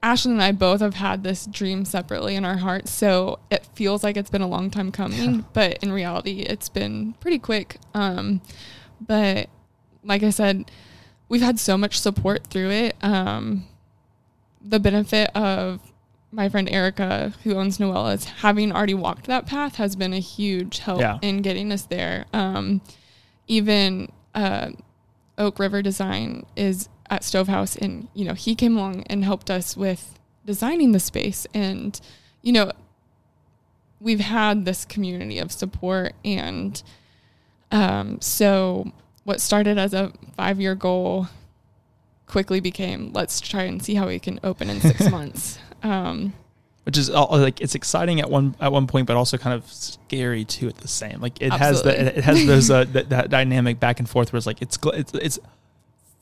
Ashlyn 0.03 0.33
and 0.33 0.43
I 0.43 0.53
both 0.53 0.81
have 0.83 0.95
had 0.97 1.23
this 1.25 1.47
dream 1.47 1.87
separately 1.87 2.35
in 2.37 2.45
our 2.45 2.59
hearts. 2.59 2.91
So 2.91 3.39
it 3.51 3.67
feels 3.75 4.05
like 4.05 4.19
it's 4.19 4.29
been 4.29 4.43
a 4.43 4.47
long 4.47 4.71
time 4.71 4.93
coming, 4.93 5.35
Yeah. 5.37 5.41
but 5.55 5.79
in 5.83 5.91
reality, 5.93 6.41
it's 6.41 6.69
been 6.69 7.15
pretty 7.21 7.39
quick. 7.39 7.79
Um, 7.95 8.43
but 9.01 9.49
like 10.05 10.23
I 10.23 10.29
said, 10.29 10.71
we've 11.31 11.41
had 11.41 11.59
so 11.59 11.79
much 11.79 11.99
support 11.99 12.47
through 12.49 12.71
it. 12.71 12.97
Um, 13.03 13.65
the 14.61 14.79
benefit 14.79 15.35
of 15.35 15.81
my 16.35 16.49
friend 16.49 16.69
Erica, 16.69 17.33
who 17.45 17.55
owns 17.55 17.79
Noella's, 17.79 18.25
having 18.25 18.73
already 18.73 18.95
walked 18.95 19.27
that 19.27 19.47
path 19.47 19.77
has 19.77 19.95
been 19.95 20.13
a 20.13 20.19
huge 20.19 20.81
help 20.81 21.01
Yeah. 21.01 21.19
in 21.23 21.43
getting 21.43 21.71
us 21.73 21.83
there. 21.83 22.27
Um, 22.33 22.81
even 23.47 24.11
uh, 24.35 24.71
Oak 25.39 25.59
River 25.59 25.81
Design 25.83 26.45
is 26.57 26.89
at 27.11 27.23
Stovehouse, 27.23 27.77
and 27.77 28.09
you 28.15 28.25
know 28.25 28.35
he 28.35 28.55
came 28.55 28.77
along 28.77 29.03
and 29.05 29.25
helped 29.25 29.51
us 29.51 29.77
with 29.77 30.19
designing 30.45 30.93
the 30.93 31.01
space, 31.01 31.47
and 31.55 32.01
you 32.43 32.53
know 32.53 32.73
we've 34.01 34.21
had 34.21 34.65
this 34.65 34.85
community 34.85 35.39
of 35.39 35.53
support, 35.53 36.15
and 36.25 36.83
um, 37.71 38.21
so 38.21 38.91
what 39.25 39.41
started 39.41 39.79
as 39.79 39.95
a 39.95 40.13
five 40.37 40.61
year 40.61 40.75
goal 40.75 41.29
quickly 42.27 42.59
became 42.61 43.13
let's 43.13 43.41
try 43.41 43.63
and 43.65 43.83
see 43.85 43.95
how 43.95 44.07
we 44.07 44.19
can 44.19 44.41
open 44.43 44.69
in 44.71 44.81
six 44.81 45.11
months. 45.11 45.59
Um, 45.85 46.33
which 46.85 46.99
is 46.99 47.09
all, 47.09 47.29
like 47.39 47.61
it's 47.61 47.75
exciting 47.75 48.21
at 48.21 48.29
one 48.29 48.55
at 48.61 48.71
one 48.71 48.87
point, 48.87 49.07
but 49.07 49.17
also 49.17 49.39
kind 49.39 49.55
of 49.55 49.71
scary 49.73 50.45
too 50.45 50.69
at 50.69 50.77
the 50.79 50.89
same. 50.89 51.21
Like 51.21 51.41
it 51.41 51.53
has 51.53 51.83
the 51.83 52.19
it 52.19 52.25
has 52.25 52.47
those 52.47 52.71
uh, 52.71 52.85
that, 52.93 53.09
that 53.11 53.31
dynamic 53.31 53.81
back 53.81 54.01
and 54.01 54.09
forth 54.09 54.33
where 54.33 54.39
it's 54.39 54.47
like 54.47 54.61
it's 54.61 54.79
it's 54.83 55.15
it's 55.15 55.39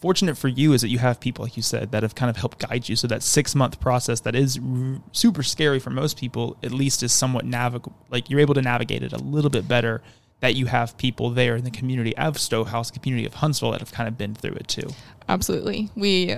fortunate 0.01 0.37
for 0.37 0.49
you 0.49 0.73
is 0.73 0.81
that 0.83 0.89
you 0.89 0.99
have 0.99 1.21
people 1.21 1.45
like 1.45 1.57
you 1.57 1.63
said 1.63 1.93
that 1.93 2.03
have 2.03 2.15
kind 2.15 2.31
of 2.31 2.37
helped 2.37 2.59
guide 2.59 2.89
you. 2.89 2.97
So 2.97 3.09
that 3.09 3.23
six 3.23 3.55
month 3.55 3.81
process 3.81 4.21
that 4.21 4.35
is 4.35 4.59
r- 4.59 5.01
super 5.13 5.43
scary 5.43 5.81
for 5.81 5.91
most 5.91 6.19
people, 6.19 6.57
at 6.63 6.71
least 6.73 7.03
is 7.03 7.13
somewhat 7.13 7.45
navigable. 7.45 7.97
Like 8.11 8.31
you're 8.31 8.41
able 8.41 8.55
to 8.55 8.63
navigate 8.63 9.03
it 9.03 9.13
a 9.13 9.19
little 9.19 9.51
bit 9.51 9.67
better. 9.67 10.03
That 10.41 10.57
you 10.57 10.67
have 10.67 10.97
people 10.97 11.31
there 11.31 11.55
in 11.55 11.63
the 11.63 11.71
community 11.71 12.17
of 12.17 12.37
Stovehouse, 12.37 12.91
community 12.91 13.25
of 13.27 13.35
Huntsville 13.35 13.71
that 13.71 13.81
have 13.81 13.93
kind 13.93 14.09
of 14.09 14.19
been 14.19 14.35
through 14.35 14.55
it 14.55 14.67
too. 14.67 14.89
absolutely. 15.29 15.89
We, 15.95 16.37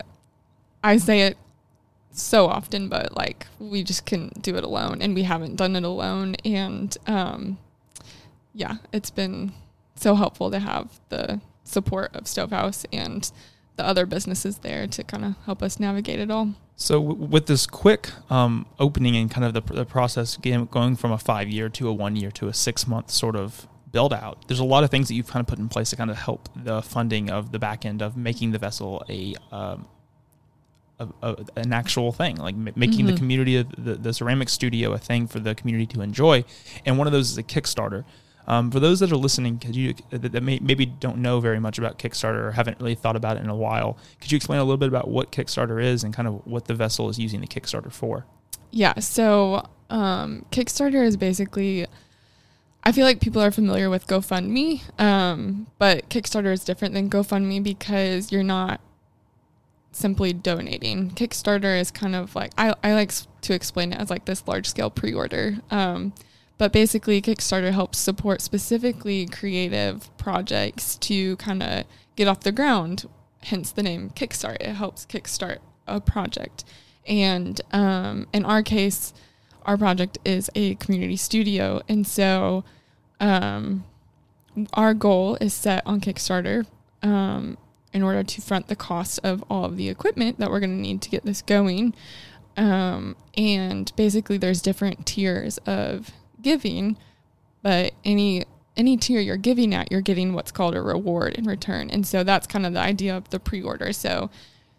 I 0.82 0.98
say 0.98 1.22
it 1.22 1.38
so 2.14 2.46
often, 2.46 2.88
but 2.88 3.16
like 3.16 3.46
we 3.58 3.82
just 3.82 4.06
couldn't 4.06 4.42
do 4.42 4.56
it 4.56 4.64
alone, 4.64 5.02
and 5.02 5.14
we 5.14 5.24
haven't 5.24 5.56
done 5.56 5.76
it 5.76 5.84
alone. 5.84 6.36
And 6.44 6.96
um, 7.06 7.58
yeah, 8.52 8.76
it's 8.92 9.10
been 9.10 9.52
so 9.96 10.14
helpful 10.14 10.50
to 10.50 10.58
have 10.58 11.00
the 11.08 11.40
support 11.64 12.14
of 12.14 12.28
Stovehouse 12.28 12.84
and 12.92 13.30
the 13.76 13.84
other 13.84 14.06
businesses 14.06 14.58
there 14.58 14.86
to 14.86 15.02
kind 15.02 15.24
of 15.24 15.34
help 15.44 15.62
us 15.62 15.80
navigate 15.80 16.20
it 16.20 16.30
all. 16.30 16.54
So 16.76 17.00
w- 17.02 17.26
with 17.26 17.46
this 17.46 17.66
quick 17.66 18.10
um, 18.30 18.66
opening 18.78 19.16
and 19.16 19.30
kind 19.30 19.44
of 19.44 19.54
the, 19.54 19.74
the 19.74 19.84
process 19.84 20.36
going 20.36 20.96
from 20.96 21.12
a 21.12 21.18
five 21.18 21.48
year 21.48 21.68
to 21.70 21.88
a 21.88 21.92
one 21.92 22.16
year 22.16 22.30
to 22.32 22.48
a 22.48 22.54
six 22.54 22.86
month 22.86 23.10
sort 23.10 23.34
of 23.34 23.66
build 23.90 24.12
out, 24.12 24.46
there's 24.48 24.60
a 24.60 24.64
lot 24.64 24.84
of 24.84 24.90
things 24.90 25.08
that 25.08 25.14
you've 25.14 25.26
kind 25.26 25.40
of 25.40 25.46
put 25.46 25.58
in 25.58 25.68
place 25.68 25.90
to 25.90 25.96
kind 25.96 26.10
of 26.10 26.16
help 26.16 26.48
the 26.54 26.82
funding 26.82 27.30
of 27.30 27.52
the 27.52 27.58
back 27.58 27.84
end 27.84 28.02
of 28.02 28.16
making 28.16 28.52
the 28.52 28.58
vessel 28.58 29.04
a 29.08 29.34
um, 29.50 29.86
a, 31.00 31.08
a, 31.22 31.36
an 31.56 31.72
actual 31.72 32.12
thing, 32.12 32.36
like 32.36 32.54
m- 32.54 32.70
making 32.76 33.06
the 33.06 33.12
Mhm. 33.12 33.16
community 33.18 33.56
of 33.56 33.66
the, 33.76 33.94
the 33.94 34.12
ceramic 34.12 34.48
studio 34.48 34.92
a 34.92 34.98
thing 34.98 35.26
for 35.26 35.40
the 35.40 35.54
community 35.54 35.86
to 35.94 36.02
enjoy. 36.02 36.44
And 36.86 36.98
one 36.98 37.06
of 37.06 37.12
those 37.12 37.30
is 37.30 37.38
a 37.38 37.42
Kickstarter. 37.42 38.04
Um, 38.46 38.70
for 38.70 38.78
those 38.78 39.00
that 39.00 39.10
are 39.10 39.16
listening, 39.16 39.58
could 39.58 39.74
you 39.74 39.94
that, 40.10 40.32
that 40.32 40.42
may, 40.42 40.58
maybe 40.60 40.84
don't 40.86 41.18
know 41.18 41.40
very 41.40 41.58
much 41.58 41.78
about 41.78 41.98
Kickstarter 41.98 42.44
or 42.44 42.50
haven't 42.52 42.78
really 42.78 42.94
thought 42.94 43.16
about 43.16 43.38
it 43.38 43.42
in 43.42 43.48
a 43.48 43.56
while, 43.56 43.96
could 44.20 44.30
you 44.30 44.36
explain 44.36 44.60
a 44.60 44.64
little 44.64 44.76
bit 44.76 44.88
about 44.88 45.08
what 45.08 45.32
Kickstarter 45.32 45.82
is 45.82 46.04
and 46.04 46.12
kind 46.14 46.28
of 46.28 46.46
what 46.46 46.66
the 46.66 46.74
vessel 46.74 47.08
is 47.08 47.18
using 47.18 47.40
the 47.40 47.46
Kickstarter 47.46 47.90
for? 47.90 48.26
Yeah. 48.70 48.98
So 49.00 49.66
um, 49.90 50.44
Kickstarter 50.50 51.04
is 51.04 51.16
basically. 51.16 51.86
I 52.86 52.92
feel 52.92 53.06
like 53.06 53.18
people 53.18 53.40
are 53.40 53.50
familiar 53.50 53.88
with 53.88 54.06
GoFundMe, 54.06 54.82
um, 55.00 55.68
but 55.78 56.10
Kickstarter 56.10 56.52
is 56.52 56.64
different 56.64 56.92
than 56.92 57.08
GoFundMe 57.08 57.62
because 57.62 58.30
you're 58.30 58.42
not 58.42 58.78
simply 59.94 60.32
donating. 60.32 61.10
Kickstarter 61.10 61.78
is 61.78 61.90
kind 61.90 62.14
of 62.14 62.34
like 62.34 62.52
I, 62.58 62.74
I 62.82 62.94
like 62.94 63.12
to 63.42 63.54
explain 63.54 63.92
it 63.92 64.00
as 64.00 64.10
like 64.10 64.24
this 64.24 64.46
large 64.46 64.68
scale 64.68 64.90
pre 64.90 65.12
order. 65.12 65.58
Um, 65.70 66.12
but 66.56 66.72
basically, 66.72 67.20
Kickstarter 67.20 67.72
helps 67.72 67.98
support 67.98 68.40
specifically 68.40 69.26
creative 69.26 70.16
projects 70.16 70.96
to 70.98 71.36
kind 71.36 71.62
of 71.62 71.84
get 72.16 72.28
off 72.28 72.40
the 72.40 72.52
ground, 72.52 73.08
hence 73.42 73.72
the 73.72 73.82
name 73.82 74.10
Kickstart. 74.10 74.56
It 74.60 74.74
helps 74.74 75.04
kickstart 75.06 75.58
a 75.86 76.00
project. 76.00 76.64
And 77.06 77.60
um, 77.72 78.28
in 78.32 78.44
our 78.44 78.62
case, 78.62 79.12
our 79.64 79.76
project 79.76 80.18
is 80.24 80.50
a 80.54 80.76
community 80.76 81.16
studio. 81.16 81.82
And 81.88 82.06
so 82.06 82.64
um, 83.20 83.84
our 84.74 84.94
goal 84.94 85.36
is 85.40 85.52
set 85.52 85.82
on 85.86 86.00
Kickstarter 86.00 86.66
um, 87.02 87.58
in 87.94 88.02
order 88.02 88.24
to 88.24 88.40
front 88.42 88.66
the 88.66 88.76
cost 88.76 89.20
of 89.22 89.42
all 89.48 89.64
of 89.64 89.76
the 89.76 89.88
equipment 89.88 90.38
that 90.38 90.50
we're 90.50 90.60
going 90.60 90.76
to 90.76 90.82
need 90.82 91.00
to 91.00 91.08
get 91.08 91.24
this 91.24 91.40
going. 91.40 91.94
Um, 92.56 93.16
and 93.36 93.90
basically, 93.96 94.36
there's 94.36 94.60
different 94.60 95.06
tiers 95.06 95.58
of 95.58 96.10
giving, 96.42 96.98
but 97.62 97.94
any 98.04 98.44
any 98.76 98.96
tier 98.96 99.20
you're 99.20 99.36
giving 99.36 99.72
at, 99.72 99.90
you're 99.92 100.00
getting 100.00 100.32
what's 100.32 100.50
called 100.50 100.74
a 100.74 100.82
reward 100.82 101.34
in 101.34 101.44
return. 101.44 101.88
And 101.90 102.04
so 102.04 102.24
that's 102.24 102.44
kind 102.44 102.66
of 102.66 102.72
the 102.72 102.80
idea 102.80 103.16
of 103.16 103.30
the 103.30 103.38
pre-order. 103.38 103.92
So 103.92 104.30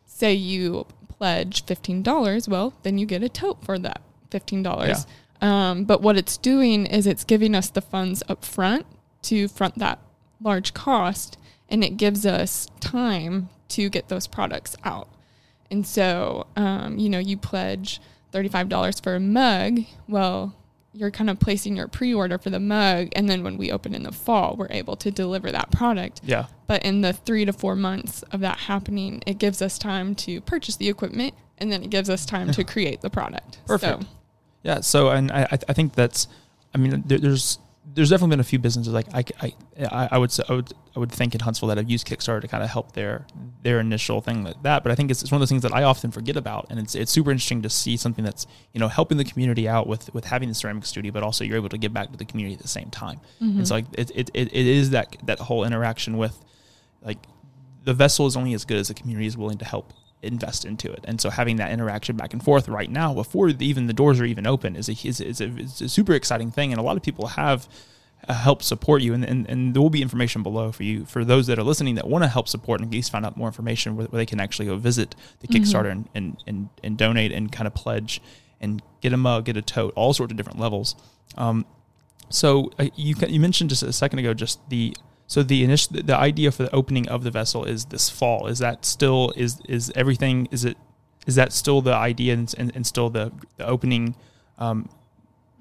say 0.06 0.34
you 0.34 0.86
pledge 1.08 1.66
$15, 1.66 2.48
well, 2.50 2.74
then 2.84 2.98
you 2.98 3.06
get 3.06 3.24
a 3.24 3.30
tote 3.30 3.64
for 3.64 3.80
that 3.80 4.02
$15. 4.32 4.88
Yeah. 4.88 4.98
Um, 5.42 5.86
but 5.86 6.02
what 6.02 6.18
it's 6.18 6.36
doing 6.36 6.86
is 6.86 7.08
it's 7.08 7.24
giving 7.24 7.56
us 7.56 7.70
the 7.70 7.82
funds 7.82 8.22
up 8.28 8.44
front 8.44 8.86
to 9.24 9.48
front 9.48 9.78
that 9.80 10.00
large 10.42 10.74
cost 10.74 11.38
and 11.70 11.84
it 11.84 11.98
gives 11.98 12.26
us 12.26 12.68
time 12.80 13.50
to 13.70 13.90
get 13.90 14.08
those 14.08 14.28
products 14.28 14.76
out. 14.84 15.10
And 15.72 15.86
so, 15.86 16.48
um, 16.56 16.98
you 16.98 17.10
know, 17.10 17.20
you 17.20 17.38
pledge 17.38 18.00
$35 18.34 19.02
for 19.02 19.16
a 19.16 19.20
mug. 19.20 19.80
Well, 20.08 20.56
you're 20.96 21.12
kind 21.12 21.30
of 21.30 21.40
placing 21.40 21.76
your 21.76 21.88
pre-order 21.88 22.38
for 22.38 22.50
the 22.50 22.60
mug 22.60 23.10
and 23.16 23.30
then 23.30 23.44
when 23.44 23.58
we 23.58 23.72
open 23.72 23.94
in 23.94 24.04
the 24.04 24.12
fall 24.12 24.56
we're 24.56 24.70
able 24.70 24.96
to 24.96 25.12
deliver 25.12 25.52
that 25.52 25.70
product 25.70 26.22
yeah 26.24 26.46
but 26.68 26.84
in 26.84 27.02
the 27.02 27.12
three 27.12 27.44
to 27.44 27.52
four 27.52 27.76
months 27.76 28.24
of 28.32 28.40
that 28.40 28.58
happening 28.58 29.22
it 29.28 29.38
gives 29.38 29.62
us 29.62 29.78
time 29.78 30.16
to 30.16 30.40
purchase 30.42 30.78
the 30.78 30.88
equipment 30.88 31.34
and 31.58 31.72
then 31.72 31.84
it 31.84 31.90
gives 31.90 32.10
us 32.10 32.26
time 32.26 32.50
to 32.52 32.64
create 32.64 33.02
the 33.02 33.10
product 33.10 33.60
perfect 33.66 34.04
so. 34.04 34.10
yeah 34.64 34.80
so 34.80 35.10
and 35.10 35.32
i 35.32 35.46
i 35.68 35.74
think 35.74 35.94
that's 35.94 36.28
i 36.74 36.78
mean 36.78 37.04
there, 37.06 37.20
there's 37.20 37.60
there's 37.94 38.10
definitely 38.10 38.32
been 38.32 38.40
a 38.40 38.46
few 38.46 38.60
businesses 38.60 38.94
like 38.94 39.08
I, 39.14 39.24
I, 39.80 40.10
I 40.12 40.18
would 40.18 40.32
say, 40.32 40.44
I 40.50 40.54
would 40.54 40.74
I 40.96 41.00
would 41.00 41.12
think 41.12 41.36
in 41.36 41.42
Huntsville 41.42 41.70
that 41.70 41.78
have 41.78 41.90
used 41.90 42.08
Kickstarter 42.08 42.42
to 42.42 42.48
kind 42.48 42.64
of 42.64 42.70
help 42.70 42.94
their 42.94 43.26
their 43.62 43.80
initial 43.80 44.22
thing 44.22 44.44
like 44.44 44.62
that. 44.64 44.84
But 44.84 44.92
I 44.92 44.96
think 44.96 45.12
it's, 45.12 45.22
it's 45.22 45.32
one 45.32 45.38
of 45.38 45.42
those 45.42 45.50
things 45.50 45.62
that 45.64 45.74
I 45.74 45.84
often 45.84 46.12
forget 46.12 46.36
about, 46.36 46.68
and 46.70 46.80
it's 46.80 46.96
it's 46.96 47.12
super 47.12 47.32
interesting 47.32 47.62
to 47.62 47.70
see 47.70 47.96
something 47.96 48.26
that's 48.26 48.48
you 48.74 48.80
know 48.80 48.88
helping 48.88 49.18
the 49.18 49.24
community 49.24 49.68
out 49.68 49.88
with 49.88 50.14
with 50.14 50.26
having 50.26 50.50
the 50.50 50.56
ceramic 50.56 50.86
studio, 50.86 51.12
but 51.12 51.24
also 51.24 51.44
you're 51.44 51.58
able 51.58 51.70
to 51.70 51.78
give 51.78 51.94
back 51.94 52.12
to 52.12 52.18
the 52.18 52.26
community 52.26 52.56
at 52.56 52.62
the 52.62 52.68
same 52.68 52.90
time. 52.90 53.20
Mm-hmm. 53.42 53.60
And 53.60 53.68
so 53.68 53.76
like 53.76 53.86
it, 53.94 54.12
it, 54.16 54.32
it, 54.34 54.48
it 54.54 54.68
is 54.68 54.90
that 54.90 55.16
that 55.24 55.40
whole 55.40 55.64
interaction 55.64 56.18
with 56.18 56.38
like 57.02 57.20
the 57.84 57.94
vessel 57.94 58.26
is 58.26 58.36
only 58.36 58.54
as 58.54 58.66
good 58.66 58.78
as 58.78 58.88
the 58.88 58.94
community 58.94 59.28
is 59.28 59.38
willing 59.38 59.60
to 59.60 59.66
help 59.66 59.94
invest 60.22 60.66
into 60.66 60.92
it. 60.92 61.04
And 61.08 61.22
so 61.22 61.30
having 61.30 61.58
that 61.58 61.72
interaction 61.72 62.16
back 62.16 62.34
and 62.34 62.44
forth 62.44 62.68
right 62.68 62.90
now 62.90 63.14
before 63.14 63.50
even 63.50 63.88
the 63.88 63.94
doors 63.94 64.20
are 64.20 64.26
even 64.26 64.48
open 64.48 64.76
is 64.76 64.90
a, 64.90 64.94
is, 65.08 65.22
is 65.22 65.42
a, 65.42 65.46
is 65.58 65.82
a 65.82 65.90
super 65.90 66.14
exciting 66.14 66.52
thing. 66.52 66.72
And 66.72 66.80
a 66.80 66.84
lot 66.84 66.98
of 66.98 67.04
people 67.04 67.28
have 67.28 67.68
uh, 68.28 68.34
helped 68.34 68.64
support 68.64 69.02
you. 69.02 69.14
And, 69.14 69.24
and, 69.24 69.48
and 69.50 69.74
there 69.74 69.82
will 69.82 69.90
be 69.90 70.02
information 70.02 70.44
below 70.44 70.72
for 70.72 70.84
you, 70.84 71.06
for 71.06 71.24
those 71.24 71.48
that 71.48 71.60
are 71.60 71.64
listening 71.64 71.96
that 71.96 72.08
want 72.08 72.24
to 72.24 72.28
help 72.28 72.48
support 72.48 72.82
and 72.82 72.90
at 72.90 72.94
least 72.94 73.12
find 73.12 73.26
out 73.26 73.38
more 73.38 73.48
information 73.48 73.96
where, 73.96 74.08
where 74.08 74.18
they 74.18 74.26
can 74.26 74.40
actually 74.40 74.66
go 74.66 74.76
visit 74.78 75.16
the 75.40 75.48
mm-hmm. 75.48 75.64
Kickstarter 75.64 75.92
and, 75.92 76.10
and, 76.16 76.38
and, 76.48 76.70
and, 76.84 76.98
donate 76.98 77.32
and 77.32 77.52
kind 77.52 77.68
of 77.68 77.76
pledge 77.76 78.22
and 78.60 78.82
get 79.02 79.14
a 79.14 79.18
mug, 79.18 79.46
get 79.46 79.58
a 79.58 79.62
tote, 79.62 79.94
all 79.96 80.14
sorts 80.14 80.32
of 80.32 80.38
different 80.38 80.60
levels. 80.60 80.96
Um, 81.38 81.66
so 82.30 82.72
uh, 82.80 82.88
you, 82.96 83.16
you 83.28 83.40
mentioned 83.40 83.70
just 83.70 83.84
a 83.84 83.94
second 83.94 84.20
ago, 84.20 84.34
just 84.34 84.68
the, 84.70 84.96
so 85.28 85.44
the 85.44 85.64
initial 85.64 86.02
the 86.04 86.16
idea 86.16 86.52
for 86.52 86.64
the 86.64 86.76
opening 86.76 87.08
of 87.10 87.24
the 87.24 87.32
vessel 87.32 87.66
is 87.66 87.86
this 87.86 88.10
fall. 88.10 88.48
Is 88.48 88.60
that 88.60 88.86
still 88.86 89.34
is 89.36 89.60
is 89.68 89.92
everything? 89.96 90.48
Is 90.52 90.66
it 90.66 90.78
is 91.26 91.36
that 91.36 91.52
still 91.52 91.82
the 91.82 91.94
idea 91.94 92.34
and, 92.34 92.54
and, 92.58 92.72
and 92.76 92.86
still 92.86 93.10
the, 93.10 93.32
the 93.58 93.66
opening 93.66 94.16
um, 94.60 94.90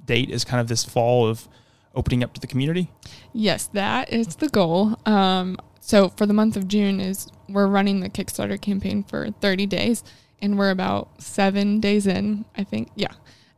date 0.05 0.29
is 0.29 0.45
kind 0.45 0.61
of 0.61 0.69
this 0.69 0.85
fall 0.85 1.27
of 1.27 1.49
opening 1.95 2.23
up 2.23 2.35
to 2.35 2.41
the 2.41 2.47
community? 2.47 2.91
Yes, 3.33 3.69
that 3.69 4.13
is 4.13 4.37
the 4.37 4.49
goal. 4.49 4.99
Um, 5.07 5.57
so 5.81 6.11
for 6.11 6.27
the 6.27 6.35
month 6.35 6.57
of 6.57 6.69
June 6.69 7.01
is 7.01 7.29
we're 7.49 7.67
running 7.67 8.01
the 8.01 8.11
Kickstarter 8.11 8.61
campaign 8.61 9.03
for 9.05 9.31
30 9.31 9.67
days, 9.67 10.05
and 10.41 10.59
we're 10.59 10.71
about 10.71 11.23
seven 11.23 11.81
days 11.81 12.07
in, 12.07 12.45
I 12.57 12.65
think. 12.65 12.91
Yeah, 12.95 13.13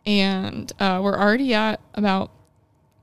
and 0.04 0.72
uh, 0.78 1.00
we're 1.02 1.18
already 1.18 1.54
at 1.54 1.80
about 1.94 2.30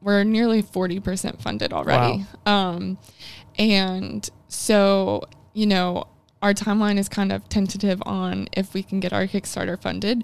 we're 0.04 0.24
nearly 0.24 0.62
40% 0.62 1.42
funded 1.42 1.74
already. 1.74 2.26
Wow. 2.46 2.70
Um, 2.70 2.98
and 3.58 4.30
so, 4.48 5.24
you 5.54 5.66
know, 5.66 6.06
our 6.42 6.54
timeline 6.54 6.98
is 6.98 7.08
kind 7.08 7.32
of 7.32 7.48
tentative 7.50 8.02
on 8.06 8.48
if 8.52 8.74
we 8.74 8.84
can 8.84 9.00
get 9.00 9.14
our 9.14 9.26
Kickstarter 9.26 9.82
funded. 9.82 10.24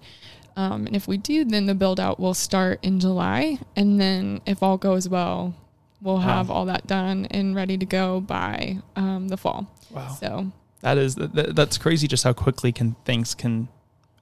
Um, 0.56 0.88
and 0.88 0.96
if 0.96 1.08
we 1.08 1.18
do, 1.18 1.46
then 1.46 1.66
the 1.66 1.76
build 1.76 2.00
out 2.00 2.20
will 2.20 2.34
start 2.34 2.80
in 2.84 3.00
July. 3.00 3.60
And 3.76 4.00
then 4.00 4.42
if 4.46 4.62
all 4.62 4.78
goes 4.78 5.08
well, 5.08 5.56
we'll 6.02 6.18
have 6.18 6.50
wow. 6.50 6.56
all 6.56 6.66
that 6.66 6.88
done 6.88 7.28
and 7.32 7.56
ready 7.56 7.78
to 7.78 7.86
go 7.86 8.20
by 8.20 8.80
um, 8.96 9.30
the 9.30 9.38
fall. 9.38 9.74
Wow. 9.92 10.10
So 10.10 10.52
that 10.82 10.98
is, 10.98 11.16
that, 11.16 11.56
that's 11.56 11.78
crazy 11.78 12.08
just 12.08 12.24
how 12.24 12.34
quickly 12.34 12.72
can 12.72 12.96
things 13.06 13.34
can 13.34 13.70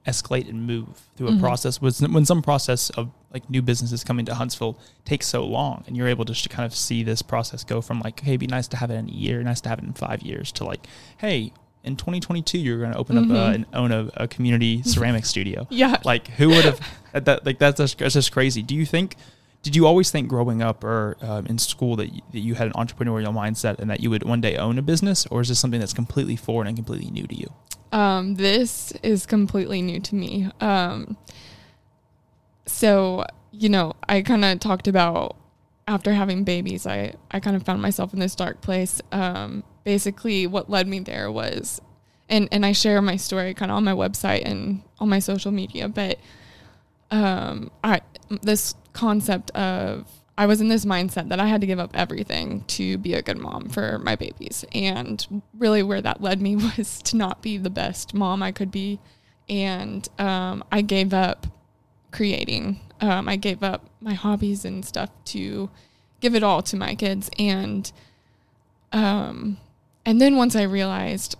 escalate 0.06 0.48
and 0.48 0.66
move 0.66 0.86
through 1.16 1.28
a 1.28 1.30
mm-hmm. 1.32 1.40
process 1.40 1.80
when 1.80 2.24
some 2.24 2.42
process 2.42 2.90
of 2.90 3.10
like 3.32 3.48
new 3.50 3.62
businesses 3.62 4.04
coming 4.04 4.24
to 4.26 4.34
Huntsville 4.34 4.78
takes 5.04 5.26
so 5.26 5.44
long 5.44 5.84
and 5.86 5.96
you're 5.96 6.08
able 6.08 6.24
to 6.24 6.32
just 6.32 6.48
kind 6.50 6.64
of 6.64 6.74
see 6.74 7.02
this 7.02 7.22
process 7.22 7.64
go 7.64 7.80
from 7.80 8.00
like 8.00 8.20
hey 8.20 8.32
it'd 8.32 8.40
be 8.40 8.46
nice 8.46 8.68
to 8.68 8.76
have 8.76 8.90
it 8.90 8.94
in 8.94 9.08
a 9.08 9.12
year 9.12 9.42
nice 9.42 9.60
to 9.62 9.68
have 9.68 9.78
it 9.78 9.84
in 9.84 9.92
five 9.92 10.22
years 10.22 10.52
to 10.52 10.64
like 10.64 10.86
hey 11.18 11.52
in 11.84 11.96
2022 11.96 12.58
you're 12.58 12.78
going 12.78 12.92
to 12.92 12.98
open 12.98 13.16
mm-hmm. 13.16 13.32
up 13.32 13.50
a, 13.50 13.54
and 13.54 13.66
own 13.74 13.92
a, 13.92 14.10
a 14.16 14.28
community 14.28 14.82
ceramic 14.84 15.24
studio 15.24 15.66
yeah 15.70 15.96
like 16.04 16.28
who 16.28 16.48
would 16.48 16.64
have 16.64 16.80
that 17.12 17.44
like 17.44 17.58
that's 17.58 17.78
just, 17.78 17.98
that's 17.98 18.14
just 18.14 18.32
crazy 18.32 18.62
do 18.62 18.74
you 18.74 18.86
think 18.86 19.16
did 19.62 19.74
you 19.74 19.86
always 19.86 20.10
think 20.10 20.28
growing 20.28 20.62
up 20.62 20.84
or 20.84 21.16
um, 21.20 21.44
in 21.46 21.58
school 21.58 21.96
that 21.96 22.14
you, 22.14 22.22
that 22.30 22.38
you 22.38 22.54
had 22.54 22.68
an 22.68 22.72
entrepreneurial 22.74 23.34
mindset 23.34 23.78
and 23.80 23.90
that 23.90 24.00
you 24.00 24.08
would 24.08 24.22
one 24.22 24.40
day 24.40 24.56
own 24.56 24.78
a 24.78 24.82
business 24.82 25.26
or 25.26 25.40
is 25.40 25.48
this 25.48 25.58
something 25.58 25.80
that's 25.80 25.92
completely 25.92 26.36
foreign 26.36 26.68
and 26.68 26.76
completely 26.76 27.10
new 27.10 27.26
to 27.26 27.34
you 27.34 27.52
um, 27.92 28.34
this 28.34 28.92
is 29.02 29.26
completely 29.26 29.82
new 29.82 30.00
to 30.00 30.14
me. 30.14 30.50
Um, 30.60 31.16
so, 32.68 33.24
you 33.50 33.68
know, 33.68 33.94
I 34.08 34.22
kind 34.22 34.44
of 34.44 34.60
talked 34.60 34.88
about 34.88 35.36
after 35.86 36.12
having 36.12 36.44
babies, 36.44 36.86
I, 36.86 37.14
I 37.30 37.40
kind 37.40 37.56
of 37.56 37.62
found 37.62 37.80
myself 37.80 38.12
in 38.12 38.20
this 38.20 38.34
dark 38.34 38.60
place. 38.60 39.00
Um, 39.10 39.64
basically, 39.84 40.46
what 40.46 40.68
led 40.68 40.86
me 40.86 41.00
there 41.00 41.32
was, 41.32 41.80
and, 42.28 42.48
and 42.52 42.64
I 42.64 42.72
share 42.72 43.00
my 43.00 43.16
story 43.16 43.54
kind 43.54 43.70
of 43.70 43.76
on 43.78 43.84
my 43.84 43.92
website 43.92 44.42
and 44.44 44.82
on 44.98 45.08
my 45.08 45.18
social 45.18 45.50
media, 45.50 45.88
but 45.88 46.18
um, 47.10 47.70
I, 47.82 48.02
this 48.42 48.74
concept 48.92 49.50
of 49.52 50.06
I 50.36 50.46
was 50.46 50.60
in 50.60 50.68
this 50.68 50.84
mindset 50.84 51.30
that 51.30 51.40
I 51.40 51.48
had 51.48 51.62
to 51.62 51.66
give 51.66 51.80
up 51.80 51.90
everything 51.94 52.62
to 52.68 52.96
be 52.98 53.14
a 53.14 53.22
good 53.22 53.38
mom 53.38 53.68
for 53.68 53.98
my 53.98 54.14
babies. 54.14 54.64
And 54.72 55.42
really, 55.58 55.82
where 55.82 56.00
that 56.00 56.22
led 56.22 56.40
me 56.40 56.54
was 56.78 57.02
to 57.02 57.16
not 57.16 57.42
be 57.42 57.58
the 57.58 57.70
best 57.70 58.14
mom 58.14 58.42
I 58.42 58.52
could 58.52 58.70
be. 58.70 59.00
And 59.48 60.06
um, 60.18 60.62
I 60.70 60.82
gave 60.82 61.12
up 61.12 61.48
creating. 62.10 62.80
Um, 63.00 63.28
I 63.28 63.36
gave 63.36 63.62
up 63.62 63.88
my 64.00 64.14
hobbies 64.14 64.64
and 64.64 64.84
stuff 64.84 65.10
to 65.26 65.70
give 66.20 66.34
it 66.34 66.42
all 66.42 66.62
to 66.62 66.76
my 66.76 66.94
kids. 66.94 67.30
And 67.38 67.90
um, 68.92 69.58
and 70.04 70.20
then 70.20 70.36
once 70.36 70.56
I 70.56 70.62
realized, 70.62 71.36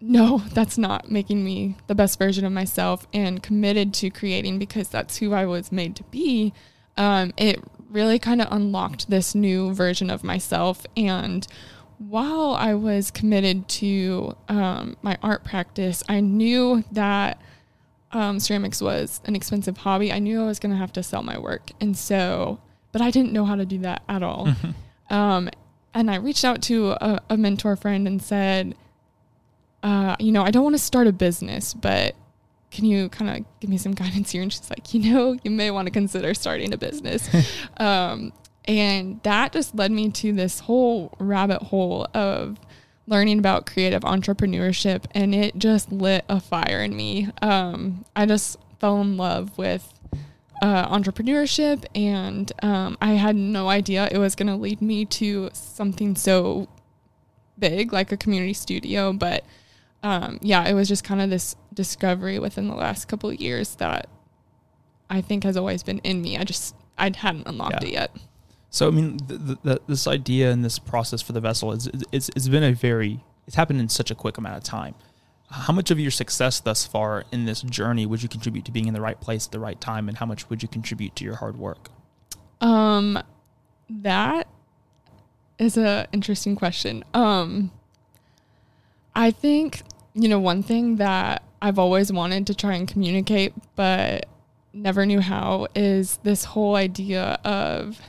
no, 0.00 0.38
that's 0.52 0.78
not 0.78 1.10
making 1.10 1.44
me 1.44 1.76
the 1.88 1.94
best 1.94 2.18
version 2.18 2.44
of 2.44 2.52
myself, 2.52 3.06
and 3.12 3.42
committed 3.42 3.92
to 3.94 4.10
creating 4.10 4.58
because 4.58 4.88
that's 4.88 5.18
who 5.18 5.32
I 5.32 5.44
was 5.46 5.72
made 5.72 5.96
to 5.96 6.04
be 6.04 6.52
um, 6.96 7.32
it 7.36 7.62
really 7.90 8.18
kind 8.18 8.40
of 8.40 8.48
unlocked 8.50 9.08
this 9.10 9.34
new 9.34 9.72
version 9.72 10.10
of 10.10 10.24
myself. 10.24 10.86
And 10.96 11.46
while 11.98 12.52
I 12.52 12.74
was 12.74 13.10
committed 13.10 13.68
to 13.68 14.36
um, 14.48 14.96
my 15.02 15.16
art 15.22 15.44
practice, 15.44 16.02
I 16.08 16.20
knew 16.20 16.84
that 16.92 17.40
um, 18.14 18.40
ceramics 18.40 18.80
was 18.80 19.20
an 19.26 19.36
expensive 19.36 19.76
hobby. 19.78 20.10
I 20.12 20.18
knew 20.18 20.42
I 20.42 20.46
was 20.46 20.58
going 20.58 20.72
to 20.72 20.78
have 20.78 20.92
to 20.94 21.02
sell 21.02 21.22
my 21.22 21.38
work. 21.38 21.70
And 21.80 21.96
so 21.96 22.60
but 22.94 23.02
I 23.02 23.10
didn't 23.10 23.32
know 23.32 23.44
how 23.44 23.56
to 23.56 23.66
do 23.66 23.78
that 23.78 24.02
at 24.08 24.22
all. 24.22 24.48
Um, 25.10 25.50
and 25.92 26.10
I 26.10 26.16
reached 26.16 26.46
out 26.46 26.62
to 26.62 26.92
a, 26.92 27.20
a 27.28 27.36
mentor 27.36 27.76
friend 27.76 28.08
and 28.08 28.22
said, 28.22 28.74
uh, 29.82 30.16
you 30.18 30.32
know, 30.32 30.42
I 30.42 30.50
don't 30.50 30.64
want 30.64 30.74
to 30.74 30.82
start 30.82 31.06
a 31.06 31.12
business, 31.12 31.74
but 31.74 32.16
can 32.70 32.86
you 32.86 33.10
kind 33.10 33.30
of 33.30 33.60
give 33.60 33.68
me 33.68 33.76
some 33.76 33.92
guidance 33.94 34.30
here? 34.30 34.42
And 34.42 34.50
she's 34.50 34.70
like, 34.70 34.94
you 34.94 35.12
know, 35.12 35.38
you 35.44 35.50
may 35.50 35.70
want 35.70 35.86
to 35.86 35.92
consider 35.92 36.32
starting 36.32 36.72
a 36.72 36.78
business. 36.78 37.28
um, 37.76 38.32
and 38.64 39.22
that 39.24 39.52
just 39.52 39.74
led 39.74 39.92
me 39.92 40.10
to 40.12 40.32
this 40.32 40.60
whole 40.60 41.14
rabbit 41.18 41.62
hole 41.62 42.08
of 42.14 42.58
learning 43.06 43.38
about 43.38 43.66
creative 43.66 44.02
entrepreneurship. 44.02 45.04
And 45.12 45.34
it 45.34 45.58
just 45.58 45.92
lit 45.92 46.24
a 46.28 46.40
fire 46.40 46.82
in 46.82 46.96
me. 46.96 47.28
Um, 47.42 48.04
I 48.16 48.26
just 48.26 48.58
fell 48.80 49.00
in 49.00 49.16
love 49.16 49.56
with 49.58 49.92
uh, 50.62 50.88
entrepreneurship, 50.88 51.84
and 51.94 52.50
um, 52.62 52.96
I 53.00 53.12
had 53.12 53.36
no 53.36 53.68
idea 53.68 54.08
it 54.10 54.18
was 54.18 54.34
going 54.34 54.46
to 54.46 54.56
lead 54.56 54.80
me 54.80 55.04
to 55.06 55.50
something 55.52 56.16
so 56.16 56.68
big 57.58 57.92
like 57.92 58.12
a 58.12 58.16
community 58.16 58.54
studio. 58.54 59.12
But 59.12 59.44
um, 60.02 60.38
yeah, 60.42 60.66
it 60.66 60.74
was 60.74 60.88
just 60.88 61.04
kind 61.04 61.20
of 61.20 61.30
this 61.30 61.56
discovery 61.72 62.38
within 62.38 62.68
the 62.68 62.74
last 62.74 63.08
couple 63.08 63.30
of 63.30 63.36
years 63.36 63.74
that 63.76 64.08
I 65.10 65.20
think 65.20 65.44
has 65.44 65.56
always 65.56 65.82
been 65.82 65.98
in 65.98 66.22
me. 66.22 66.38
I 66.38 66.44
just 66.44 66.74
I 66.96 67.10
hadn't 67.14 67.46
unlocked 67.46 67.82
yeah. 67.82 67.88
it 67.88 67.92
yet. 67.92 68.16
So 68.74 68.88
I 68.88 68.90
mean, 68.90 69.18
the, 69.28 69.56
the, 69.62 69.80
this 69.86 70.08
idea 70.08 70.50
and 70.50 70.64
this 70.64 70.80
process 70.80 71.22
for 71.22 71.32
the 71.32 71.40
vessel 71.40 71.70
is 71.70 71.88
it's, 72.10 72.28
it's 72.34 72.48
been 72.48 72.64
a 72.64 72.72
very 72.72 73.20
it's 73.46 73.54
happened 73.54 73.78
in 73.78 73.88
such 73.88 74.10
a 74.10 74.16
quick 74.16 74.36
amount 74.36 74.56
of 74.56 74.64
time. 74.64 74.96
How 75.48 75.72
much 75.72 75.92
of 75.92 76.00
your 76.00 76.10
success 76.10 76.58
thus 76.58 76.84
far 76.84 77.24
in 77.30 77.44
this 77.44 77.62
journey 77.62 78.04
would 78.04 78.20
you 78.22 78.28
contribute 78.28 78.64
to 78.64 78.72
being 78.72 78.88
in 78.88 78.94
the 78.94 79.00
right 79.00 79.20
place 79.20 79.46
at 79.46 79.52
the 79.52 79.60
right 79.60 79.80
time, 79.80 80.08
and 80.08 80.18
how 80.18 80.26
much 80.26 80.50
would 80.50 80.60
you 80.60 80.68
contribute 80.68 81.14
to 81.16 81.24
your 81.24 81.36
hard 81.36 81.56
work? 81.56 81.90
Um, 82.60 83.22
that 83.88 84.48
is 85.56 85.76
a 85.76 86.08
interesting 86.12 86.56
question. 86.56 87.04
Um, 87.14 87.70
I 89.14 89.30
think 89.30 89.82
you 90.14 90.28
know, 90.28 90.38
one 90.38 90.62
thing 90.62 90.96
that 90.96 91.42
I've 91.60 91.78
always 91.78 92.12
wanted 92.12 92.46
to 92.46 92.54
try 92.54 92.74
and 92.74 92.88
communicate, 92.88 93.52
but 93.76 94.26
never 94.72 95.04
knew 95.04 95.20
how, 95.20 95.68
is 95.74 96.18
this 96.22 96.44
whole 96.44 96.76
idea 96.76 97.38
of, 97.44 98.00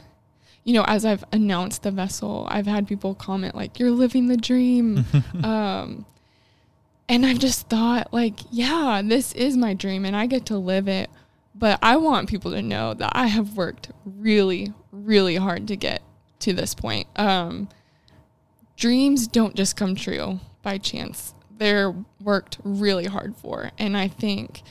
you 0.65 0.73
know, 0.73 0.83
as 0.87 1.05
I've 1.05 1.23
announced 1.31 1.83
the 1.83 1.91
vessel, 1.91 2.45
I've 2.49 2.67
had 2.67 2.87
people 2.87 3.15
comment, 3.15 3.55
like, 3.55 3.79
you're 3.79 3.91
living 3.91 4.27
the 4.27 4.35
dream. 4.35 5.05
um, 5.43 6.05
and 7.07 7.25
I've 7.25 7.39
just 7.39 7.69
thought, 7.69 8.11
like, 8.11 8.39
yeah, 8.51 9.01
this 9.05 9.31
is 9.33 9.55
my 9.55 9.73
dream 9.73 10.03
and 10.03 10.15
I 10.15 10.25
get 10.25 10.47
to 10.47 10.57
live 10.57 10.89
it. 10.89 11.09
But 11.57 11.79
I 11.81 11.95
want 11.95 12.27
people 12.27 12.51
to 12.51 12.61
know 12.61 12.93
that 12.95 13.11
I 13.13 13.27
have 13.27 13.55
worked 13.55 13.91
really, 14.03 14.73
really 14.91 15.37
hard 15.37 15.69
to 15.69 15.77
get 15.77 16.01
to 16.39 16.51
this 16.51 16.75
point. 16.75 17.07
Um, 17.15 17.69
dreams 18.75 19.27
don't 19.27 19.55
just 19.55 19.77
come 19.77 19.95
true 19.95 20.41
by 20.61 20.77
chance 20.79 21.33
they're 21.57 21.93
worked 22.21 22.57
really 22.63 23.05
hard 23.05 23.35
for. 23.35 23.71
And 23.77 23.95
I 23.95 24.07
think 24.07 24.61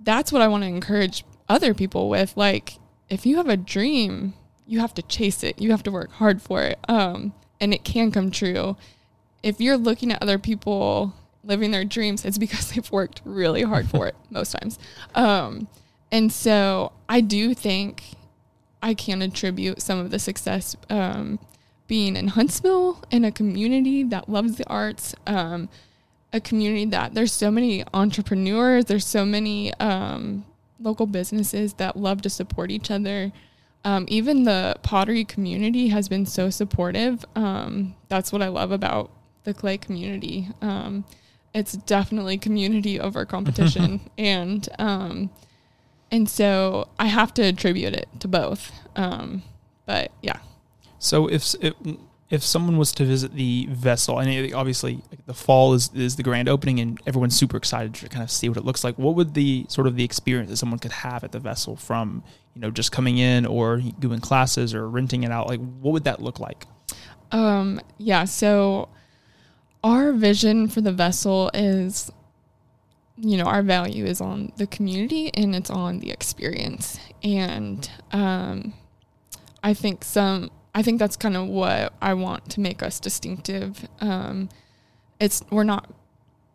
that's 0.00 0.32
what 0.32 0.42
I 0.42 0.48
want 0.48 0.64
to 0.64 0.68
encourage 0.68 1.24
other 1.48 1.74
people 1.74 2.08
with. 2.08 2.36
Like, 2.36 2.78
if 3.08 3.26
you 3.26 3.36
have 3.36 3.48
a 3.48 3.56
dream, 3.56 4.34
you 4.66 4.80
have 4.80 4.94
to 4.94 5.02
chase 5.02 5.42
it. 5.42 5.60
You 5.60 5.70
have 5.70 5.82
to 5.84 5.90
work 5.90 6.12
hard 6.12 6.42
for 6.42 6.62
it. 6.62 6.78
Um, 6.88 7.32
and 7.60 7.72
it 7.72 7.84
can 7.84 8.10
come 8.10 8.30
true. 8.30 8.76
If 9.42 9.60
you're 9.60 9.76
looking 9.76 10.12
at 10.12 10.22
other 10.22 10.38
people 10.38 11.14
living 11.44 11.70
their 11.70 11.84
dreams, 11.84 12.24
it's 12.24 12.38
because 12.38 12.70
they've 12.72 12.90
worked 12.90 13.22
really 13.24 13.62
hard 13.62 13.88
for 13.88 14.06
it 14.06 14.16
most 14.30 14.52
times. 14.52 14.78
Um, 15.14 15.68
and 16.10 16.32
so 16.32 16.92
I 17.08 17.20
do 17.20 17.54
think 17.54 18.02
I 18.82 18.94
can 18.94 19.22
attribute 19.22 19.82
some 19.82 19.98
of 19.98 20.10
the 20.10 20.18
success 20.18 20.76
um, 20.90 21.38
being 21.86 22.16
in 22.16 22.28
Huntsville 22.28 23.02
in 23.10 23.24
a 23.24 23.32
community 23.32 24.02
that 24.04 24.28
loves 24.28 24.56
the 24.56 24.68
arts, 24.68 25.14
um, 25.26 25.68
a 26.32 26.40
community 26.40 26.84
that 26.86 27.14
there's 27.14 27.32
so 27.32 27.50
many 27.50 27.84
entrepreneurs, 27.94 28.86
there's 28.86 29.06
so 29.06 29.24
many 29.24 29.72
um, 29.74 30.44
local 30.80 31.06
businesses 31.06 31.74
that 31.74 31.96
love 31.96 32.22
to 32.22 32.30
support 32.30 32.70
each 32.70 32.90
other. 32.90 33.32
Um, 33.86 34.04
even 34.08 34.42
the 34.42 34.74
pottery 34.82 35.24
community 35.24 35.88
has 35.88 36.08
been 36.08 36.26
so 36.26 36.50
supportive. 36.50 37.24
Um, 37.36 37.94
that's 38.08 38.32
what 38.32 38.42
I 38.42 38.48
love 38.48 38.72
about 38.72 39.12
the 39.44 39.54
clay 39.54 39.78
community. 39.78 40.48
Um, 40.60 41.04
it's 41.54 41.74
definitely 41.74 42.36
community 42.36 42.98
over 42.98 43.24
competition, 43.24 44.00
and 44.18 44.68
um, 44.80 45.30
and 46.10 46.28
so 46.28 46.88
I 46.98 47.06
have 47.06 47.32
to 47.34 47.42
attribute 47.42 47.94
it 47.94 48.08
to 48.18 48.26
both. 48.26 48.72
but 49.86 50.10
yeah. 50.20 50.40
So 50.98 51.28
if 51.28 51.54
if 52.28 52.42
someone 52.42 52.76
was 52.76 52.92
to 52.92 53.04
visit 53.04 53.34
the 53.34 53.66
vessel, 53.70 54.18
and 54.18 54.52
obviously 54.54 55.02
the 55.26 55.34
fall 55.34 55.74
is 55.74 55.90
is 55.94 56.16
the 56.16 56.22
grand 56.22 56.48
opening, 56.48 56.80
and 56.80 57.00
everyone's 57.06 57.36
super 57.36 57.56
excited 57.56 57.94
to 57.94 58.08
kind 58.08 58.22
of 58.22 58.30
see 58.30 58.48
what 58.48 58.58
it 58.58 58.64
looks 58.64 58.82
like. 58.82 58.98
What 58.98 59.14
would 59.14 59.34
the 59.34 59.66
sort 59.68 59.86
of 59.86 59.96
the 59.96 60.04
experience 60.04 60.50
that 60.50 60.56
someone 60.56 60.78
could 60.78 60.92
have 60.92 61.22
at 61.22 61.32
the 61.32 61.38
vessel 61.38 61.76
from 61.76 62.24
you 62.54 62.60
know 62.60 62.70
just 62.70 62.90
coming 62.90 63.18
in 63.18 63.46
or 63.46 63.78
doing 63.98 64.20
classes 64.20 64.74
or 64.74 64.88
renting 64.88 65.22
it 65.22 65.30
out? 65.30 65.46
Like, 65.48 65.60
what 65.60 65.92
would 65.92 66.04
that 66.04 66.20
look 66.20 66.40
like? 66.40 66.66
Um, 67.30 67.80
yeah. 67.98 68.24
So 68.24 68.88
our 69.84 70.12
vision 70.12 70.66
for 70.68 70.80
the 70.80 70.92
vessel 70.92 71.50
is 71.54 72.10
you 73.16 73.36
know 73.36 73.44
our 73.44 73.62
value 73.62 74.04
is 74.04 74.20
on 74.20 74.52
the 74.56 74.66
community 74.66 75.30
and 75.34 75.54
it's 75.54 75.70
on 75.70 76.00
the 76.00 76.10
experience 76.10 76.98
and 77.22 77.90
um, 78.12 78.74
i 79.62 79.72
think 79.72 80.04
some 80.04 80.50
I 80.76 80.82
think 80.82 80.98
that's 80.98 81.16
kind 81.16 81.38
of 81.38 81.48
what 81.48 81.94
I 82.02 82.12
want 82.12 82.50
to 82.50 82.60
make 82.60 82.82
us 82.82 83.00
distinctive. 83.00 83.88
Um, 84.02 84.50
it's 85.18 85.42
we're 85.50 85.64
not 85.64 85.90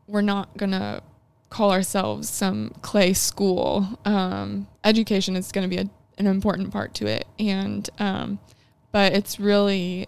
we're 0.08 0.22
not 0.22 0.56
gonna 0.58 1.02
call 1.50 1.72
ourselves 1.72 2.30
some 2.30 2.70
clay 2.84 3.14
school. 3.14 4.00
Um, 4.06 4.68
education 4.84 5.36
is 5.36 5.52
going 5.52 5.68
to 5.68 5.76
be 5.76 5.82
a, 5.82 5.90
an 6.20 6.28
important 6.28 6.72
part 6.72 6.94
to 6.96 7.08
it, 7.08 7.26
and 7.40 7.90
um, 7.98 8.40
but 8.92 9.14
it's 9.14 9.40
really 9.40 10.08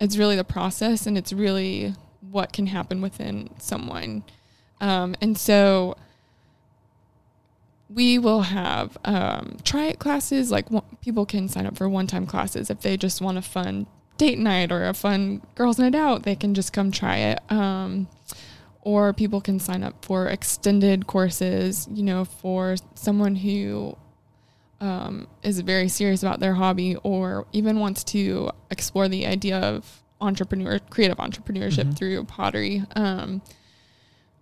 it's 0.00 0.16
really 0.16 0.36
the 0.36 0.42
process, 0.42 1.06
and 1.06 1.18
it's 1.18 1.32
really 1.32 1.94
what 2.30 2.54
can 2.54 2.66
happen 2.66 3.02
within 3.02 3.50
someone. 3.58 4.24
Um, 4.80 5.14
and 5.20 5.36
so 5.36 5.98
we 7.88 8.18
will 8.18 8.42
have 8.42 8.96
um, 9.04 9.56
try 9.64 9.86
it 9.86 9.98
classes. 9.98 10.50
Like 10.50 10.66
people 11.00 11.26
can 11.26 11.48
sign 11.48 11.66
up 11.66 11.76
for 11.76 11.88
one 11.88 12.06
time 12.06 12.26
classes 12.26 12.70
if 12.70 12.80
they 12.80 12.96
just 12.96 13.20
want 13.20 13.38
a 13.38 13.42
fun 13.42 13.86
date 14.18 14.38
night 14.38 14.70
or 14.72 14.84
a 14.86 14.94
fun 14.94 15.42
girls' 15.54 15.78
night 15.78 15.94
out. 15.94 16.24
They 16.24 16.36
can 16.36 16.54
just 16.54 16.72
come 16.72 16.90
try 16.90 17.16
it. 17.16 17.40
Um, 17.50 18.08
or 18.82 19.12
people 19.12 19.40
can 19.40 19.58
sign 19.58 19.82
up 19.82 20.04
for 20.04 20.26
extended 20.28 21.06
courses. 21.06 21.88
You 21.90 22.02
know, 22.02 22.24
for 22.24 22.76
someone 22.94 23.36
who 23.36 23.96
um, 24.80 25.26
is 25.42 25.60
very 25.60 25.88
serious 25.88 26.22
about 26.22 26.40
their 26.40 26.54
hobby 26.54 26.96
or 26.96 27.46
even 27.52 27.80
wants 27.80 28.04
to 28.04 28.50
explore 28.70 29.08
the 29.08 29.26
idea 29.26 29.58
of 29.58 30.02
entrepreneur 30.20 30.78
creative 30.90 31.16
entrepreneurship 31.18 31.84
mm-hmm. 31.84 31.92
through 31.92 32.24
pottery. 32.24 32.84
Um, 32.94 33.40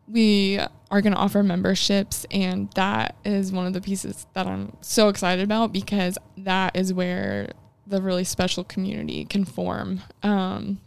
we 0.09 0.61
are 0.90 1.01
going 1.01 1.12
to 1.12 1.19
offer 1.19 1.42
memberships 1.42 2.27
and 2.31 2.71
that 2.75 3.16
is 3.25 3.51
one 3.51 3.66
of 3.66 3.73
the 3.73 3.81
pieces 3.81 4.27
that 4.35 4.47
I'm 4.47 4.77
so 4.81 5.09
excited 5.09 5.42
about 5.42 5.73
because 5.73 6.16
that 6.38 6.77
is 6.77 6.92
where 6.92 7.51
the 7.87 8.01
really 8.01 8.25
special 8.25 8.64
community 8.64 9.25
can 9.25 9.45
form. 9.45 10.01
Um, 10.23 10.81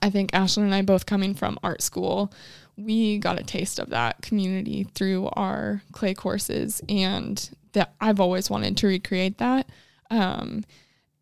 I 0.00 0.10
think 0.10 0.32
Ashlyn 0.32 0.64
and 0.64 0.74
I 0.74 0.82
both 0.82 1.06
coming 1.06 1.34
from 1.34 1.58
art 1.62 1.82
school, 1.82 2.32
we 2.76 3.18
got 3.18 3.38
a 3.38 3.44
taste 3.44 3.78
of 3.78 3.90
that 3.90 4.22
community 4.22 4.84
through 4.94 5.28
our 5.34 5.82
clay 5.92 6.14
courses 6.14 6.82
and 6.88 7.50
that 7.72 7.94
I've 8.00 8.20
always 8.20 8.50
wanted 8.50 8.76
to 8.78 8.86
recreate 8.86 9.38
that. 9.38 9.68
Um, 10.10 10.64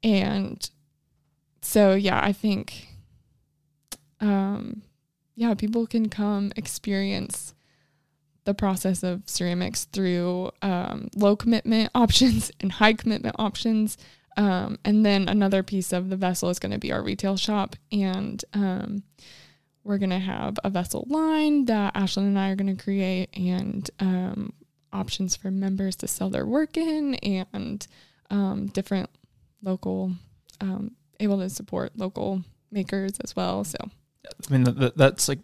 and 0.03 0.69
so 1.63 1.95
yeah, 1.95 2.21
I 2.23 2.33
think 2.33 2.89
um, 4.21 4.83
yeah, 5.41 5.55
people 5.55 5.87
can 5.87 6.11
come 6.11 6.53
experience 6.55 7.55
the 8.45 8.53
process 8.53 9.03
of 9.03 9.23
ceramics 9.25 9.87
through 9.87 10.51
um, 10.61 11.09
low 11.17 11.35
commitment 11.35 11.91
options 11.95 12.53
and 12.61 12.71
high 12.71 12.93
commitment 12.93 13.37
options. 13.39 13.97
Um, 14.37 14.79
and 14.85 15.05
then 15.05 15.31
another 15.31 15.63
piece 15.63 15.95
of 15.95 16.11
the 16.11 16.17
vessel 16.17 16.51
is 16.51 16.59
going 16.59 16.73
to 16.73 16.79
be 16.79 16.93
our 16.93 17.03
retail 17.03 17.39
shop. 17.39 17.75
And 17.91 18.45
um, 18.53 19.03
we're 19.83 19.97
going 19.97 20.11
to 20.11 20.19
have 20.19 20.59
a 20.63 20.69
vessel 20.69 21.07
line 21.09 21.65
that 21.65 21.95
Ashlyn 21.95 22.19
and 22.19 22.39
I 22.39 22.51
are 22.51 22.55
going 22.57 22.77
to 22.77 22.83
create 22.83 23.31
and 23.33 23.91
um, 23.99 24.53
options 24.93 25.37
for 25.37 25.51
members 25.51 25.97
to 25.97 26.07
sell 26.07 26.29
their 26.29 26.45
work 26.45 26.77
in 26.77 27.15
and 27.15 27.87
um, 28.29 28.67
different 28.67 29.09
local, 29.63 30.13
um, 30.61 30.97
able 31.19 31.39
to 31.39 31.49
support 31.49 31.97
local 31.97 32.45
makers 32.71 33.13
as 33.25 33.35
well. 33.35 33.65
So 33.65 33.79
I 34.49 34.53
mean, 34.53 34.93
that's 34.97 35.29
like, 35.29 35.39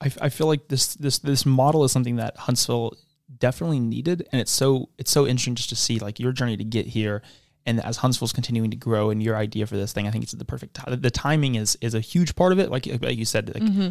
I, 0.00 0.10
I 0.20 0.28
feel 0.30 0.46
like 0.46 0.68
this 0.68 0.94
this 0.94 1.18
this 1.18 1.44
model 1.46 1.84
is 1.84 1.92
something 1.92 2.16
that 2.16 2.36
Huntsville 2.36 2.96
definitely 3.38 3.80
needed, 3.80 4.26
and 4.32 4.40
it's 4.40 4.50
so 4.52 4.88
it's 4.98 5.10
so 5.10 5.26
interesting 5.26 5.54
just 5.54 5.68
to 5.68 5.76
see 5.76 5.98
like 5.98 6.18
your 6.18 6.32
journey 6.32 6.56
to 6.56 6.64
get 6.64 6.86
here, 6.86 7.22
And 7.64 7.80
as 7.84 7.98
Huntsville's 7.98 8.32
continuing 8.32 8.70
to 8.70 8.76
grow 8.76 9.10
and 9.10 9.22
your 9.22 9.36
idea 9.36 9.66
for 9.66 9.76
this 9.76 9.92
thing, 9.92 10.06
I 10.06 10.10
think 10.10 10.24
it's 10.24 10.32
the 10.32 10.44
perfect 10.44 10.74
time. 10.74 11.00
The 11.00 11.10
timing 11.10 11.54
is 11.54 11.76
is 11.80 11.94
a 11.94 12.00
huge 12.00 12.34
part 12.34 12.52
of 12.52 12.58
it. 12.58 12.70
Like, 12.70 12.86
like 12.86 13.16
you 13.16 13.24
said, 13.24 13.52
like, 13.54 13.62
Mm-hmm. 13.62 13.90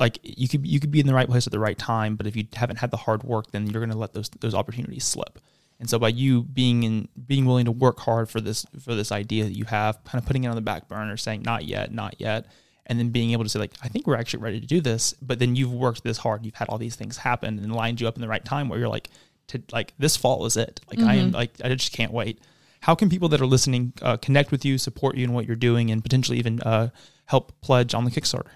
like 0.00 0.18
you 0.22 0.48
could 0.48 0.66
you 0.66 0.80
could 0.80 0.90
be 0.90 1.00
in 1.00 1.06
the 1.06 1.14
right 1.14 1.28
place 1.28 1.46
at 1.46 1.52
the 1.52 1.60
right 1.60 1.78
time, 1.78 2.16
but 2.16 2.26
if 2.26 2.34
you 2.34 2.46
haven't 2.54 2.76
had 2.78 2.90
the 2.90 2.96
hard 2.96 3.22
work, 3.22 3.50
then 3.52 3.66
you're 3.68 3.80
going 3.80 3.90
to 3.92 3.98
let 3.98 4.12
those 4.14 4.28
those 4.40 4.54
opportunities 4.54 5.04
slip. 5.04 5.38
And 5.78 5.88
so 5.90 5.98
by 5.98 6.08
you 6.08 6.42
being 6.42 6.82
in 6.82 7.08
being 7.26 7.44
willing 7.44 7.66
to 7.66 7.72
work 7.72 8.00
hard 8.00 8.28
for 8.28 8.40
this 8.40 8.66
for 8.80 8.94
this 8.94 9.12
idea 9.12 9.44
that 9.44 9.56
you 9.56 9.66
have, 9.66 10.02
kind 10.04 10.20
of 10.20 10.26
putting 10.26 10.44
it 10.44 10.48
on 10.48 10.56
the 10.56 10.62
back 10.62 10.88
burner, 10.88 11.16
saying 11.16 11.42
not 11.42 11.64
yet, 11.64 11.92
not 11.92 12.18
yet, 12.18 12.46
and 12.86 12.98
then 12.98 13.10
being 13.10 13.32
able 13.32 13.44
to 13.44 13.50
say 13.50 13.58
like 13.58 13.72
I 13.82 13.88
think 13.88 14.06
we're 14.06 14.16
actually 14.16 14.42
ready 14.42 14.60
to 14.60 14.66
do 14.66 14.80
this, 14.80 15.14
but 15.20 15.38
then 15.38 15.56
you've 15.56 15.72
worked 15.72 16.04
this 16.04 16.18
hard, 16.18 16.44
you've 16.44 16.54
had 16.54 16.68
all 16.68 16.78
these 16.78 16.96
things 16.96 17.18
happen 17.18 17.58
and 17.58 17.74
lined 17.74 18.00
you 18.00 18.08
up 18.08 18.16
in 18.16 18.20
the 18.20 18.28
right 18.28 18.44
time 18.44 18.68
where 18.68 18.78
you're 18.78 18.88
like 18.88 19.10
to 19.48 19.62
like 19.72 19.94
this 19.98 20.16
fall 20.16 20.46
is 20.46 20.56
it. 20.56 20.80
Like 20.88 21.00
I 21.00 21.14
am 21.16 21.32
like 21.32 21.52
I 21.62 21.74
just 21.74 21.92
can't 21.92 22.12
wait. 22.12 22.40
How 22.80 22.94
can 22.94 23.08
people 23.08 23.28
that 23.30 23.40
are 23.40 23.46
listening 23.46 23.92
uh, 24.02 24.16
connect 24.16 24.52
with 24.52 24.64
you, 24.64 24.78
support 24.78 25.16
you 25.16 25.24
in 25.24 25.32
what 25.32 25.46
you're 25.46 25.56
doing, 25.56 25.90
and 25.90 26.02
potentially 26.02 26.38
even 26.38 26.60
uh, 26.60 26.90
help 27.24 27.52
pledge 27.60 27.94
on 27.94 28.04
the 28.04 28.10
Kickstarter? 28.10 28.50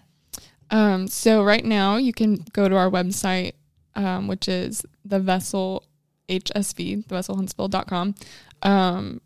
Um, 0.71 1.09
so 1.09 1.43
right 1.43 1.64
now 1.64 1.97
you 1.97 2.12
can 2.12 2.45
go 2.53 2.69
to 2.69 2.77
our 2.77 2.88
website, 2.90 3.55
um, 3.97 4.29
which 4.29 4.47
is 4.47 4.85
the 5.05 5.19
vessel 5.19 5.85
HSV, 6.29 7.07
thevesselhuntsville.com. 7.07 8.14
Um, 8.62 9.21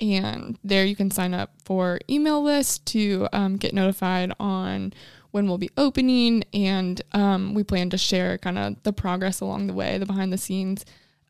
and 0.00 0.58
there 0.62 0.84
you 0.84 0.96
can 0.96 1.10
sign 1.10 1.34
up 1.34 1.50
for 1.64 1.98
email 2.08 2.42
list 2.42 2.86
to 2.86 3.28
um, 3.32 3.56
get 3.56 3.72
notified 3.72 4.32
on 4.38 4.92
when 5.30 5.46
we'll 5.46 5.58
be 5.58 5.70
opening. 5.76 6.44
And 6.52 7.00
um, 7.12 7.54
we 7.54 7.64
plan 7.64 7.90
to 7.90 7.98
share 7.98 8.38
kind 8.38 8.58
of 8.58 8.82
the 8.82 8.92
progress 8.92 9.40
along 9.40 9.66
the 9.66 9.74
way, 9.74 9.98
the 9.98 10.06
behind 10.06 10.32
the 10.32 10.38
scenes. 10.38 10.84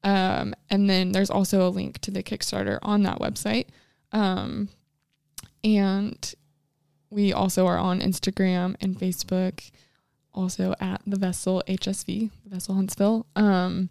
Um, 0.05 0.55
and 0.71 0.89
then 0.89 1.13
there's 1.13 1.31
also 1.31 1.67
a 1.67 1.71
link 1.71 1.99
to 2.01 2.11
the 2.11 2.23
Kickstarter 2.23 2.79
on 2.83 3.03
that 3.05 3.19
website. 3.19 3.67
Um, 4.13 4.69
and 5.65 6.35
we 7.11 7.33
also 7.33 7.67
are 7.67 7.79
on 7.79 8.01
Instagram 8.01 8.77
and 8.81 8.99
Facebook, 8.99 9.71
also 10.33 10.75
at 10.81 11.03
the 11.07 11.19
Vessel 11.19 11.63
HSV, 11.67 12.31
the 12.45 12.51
Vessel 12.51 12.75
Huntsville. 12.75 13.27
Um, 13.35 13.91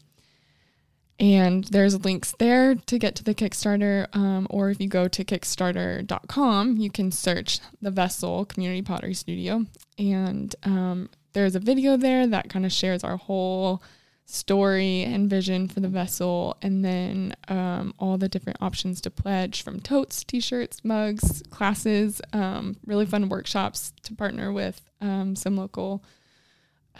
and 1.20 1.64
there's 1.66 2.04
links 2.04 2.36
there 2.40 2.76
to 2.76 3.00
get 3.00 3.16
to 3.16 3.24
the 3.24 3.34
Kickstarter. 3.34 4.14
Um, 4.16 4.48
or 4.50 4.70
if 4.70 4.82
you 4.82 4.88
go 4.88 5.08
to 5.08 5.24
Kickstarter.com, 5.24 6.78
you 6.78 6.90
can 6.90 7.12
search 7.12 7.60
the 7.82 7.92
Vessel 7.92 8.46
Community 8.46 8.82
Pottery 8.82 9.14
Studio. 9.14 9.66
And 9.98 10.54
um, 10.64 11.10
there's 11.34 11.56
a 11.56 11.60
video 11.60 11.96
there 11.96 12.28
that 12.28 12.50
kind 12.50 12.66
of 12.66 12.72
shares 12.72 13.04
our 13.04 13.18
whole 13.18 13.82
story 14.26 15.04
and 15.04 15.30
vision 15.30 15.68
for 15.68 15.80
the 15.80 15.88
vessel, 15.88 16.58
and 16.62 16.84
then 16.84 17.36
um, 17.48 17.94
all 18.00 18.18
the 18.18 18.28
different 18.28 18.58
options 18.62 19.00
to 19.02 19.12
pledge 19.12 19.62
from 19.62 19.80
totes, 19.80 20.24
t 20.24 20.40
shirts, 20.40 20.84
mugs, 20.84 21.44
classes, 21.52 22.22
um, 22.34 22.76
really 22.86 23.06
fun 23.06 23.30
workshops 23.30 23.94
to 24.02 24.16
partner 24.16 24.52
with 24.52 24.82
um, 25.00 25.36
some 25.36 25.56
local 25.56 26.04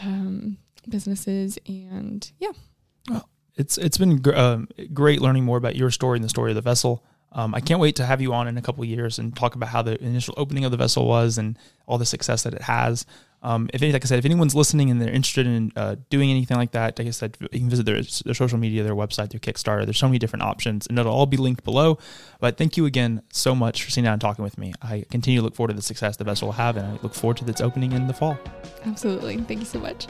um, 0.02 0.58
businesses. 0.88 1.58
And 1.68 2.32
yeah, 2.40 2.52
it's 3.58 3.78
it's 3.78 3.98
been 3.98 4.22
gr- 4.22 4.36
um, 4.36 4.68
great 4.94 5.22
learning 5.22 5.44
more 5.44 5.58
about 5.58 5.76
your 5.76 5.92
story 5.92 6.18
and 6.18 6.24
the 6.24 6.30
story 6.30 6.52
of 6.52 6.56
the 6.56 6.62
vessel. 6.62 7.04
Um, 7.32 7.54
I 7.54 7.60
can't 7.60 7.82
wait 7.82 7.98
to 7.98 8.06
have 8.06 8.22
you 8.22 8.34
on 8.34 8.48
in 8.48 8.58
a 8.58 8.62
couple 8.62 8.86
years 8.86 9.20
and 9.20 9.36
talk 9.36 9.56
about 9.56 9.70
how 9.70 9.82
the 9.82 10.02
initial 10.02 10.34
opening 10.38 10.64
of 10.64 10.72
the 10.72 10.78
vessel 10.78 11.06
was 11.06 11.38
and 11.38 11.58
all 11.86 11.98
the 11.98 12.06
success 12.06 12.44
that 12.44 12.54
it 12.54 12.62
has. 12.62 13.06
Um, 13.44 13.70
if 13.74 13.82
any, 13.84 13.92
like 13.92 14.04
I 14.04 14.08
said, 14.08 14.18
if 14.18 14.26
anyone's 14.26 14.56
listening 14.56 14.90
and 14.90 15.02
they're 15.02 15.12
interested 15.12 15.46
in 15.46 15.72
uh, 15.76 15.98
doing 16.10 16.32
anything 16.32 16.58
like 16.58 16.72
that, 16.72 16.98
like 16.98 17.08
I 17.08 17.12
said, 17.12 17.38
you 17.40 17.60
can 17.60 17.70
visit 17.70 17.86
their, 17.86 18.02
their 18.24 18.34
social 18.34 18.58
media, 18.58 18.84
their 18.84 18.96
website, 18.96 19.30
their 19.30 19.40
Kickstarter. 19.40 19.84
There's 19.84 20.00
so 20.00 20.08
many 20.08 20.18
different 20.18 20.44
options, 20.44 20.88
and 20.88 20.98
it'll 20.98 21.14
all 21.14 21.28
be 21.28 21.38
linked 21.38 21.64
below. 21.64 22.00
But 22.40 22.58
thank 22.58 22.78
you 22.78 22.86
again 22.86 23.22
so 23.32 23.54
much 23.54 23.84
for 23.84 23.92
sitting 23.92 24.06
down 24.06 24.14
and 24.14 24.22
talking 24.22 24.44
with 24.44 24.58
me. 24.58 24.74
I 24.82 25.06
continue 25.12 25.42
to 25.42 25.44
look 25.44 25.56
forward 25.56 25.74
to 25.74 25.76
the 25.76 25.84
success 25.84 26.18
the 26.18 26.24
vessel 26.24 26.48
will 26.48 26.54
have, 26.54 26.78
and 26.78 26.88
I 26.88 27.00
look 27.04 27.14
forward 27.14 27.38
to 27.38 27.46
its 27.46 27.62
opening 27.62 27.92
in 27.92 28.08
the 28.08 28.14
fall. 28.14 28.40
absolutely. 28.86 29.38
Thank 29.38 29.60
you 29.60 29.66
so 29.66 29.80
much. 29.80 30.08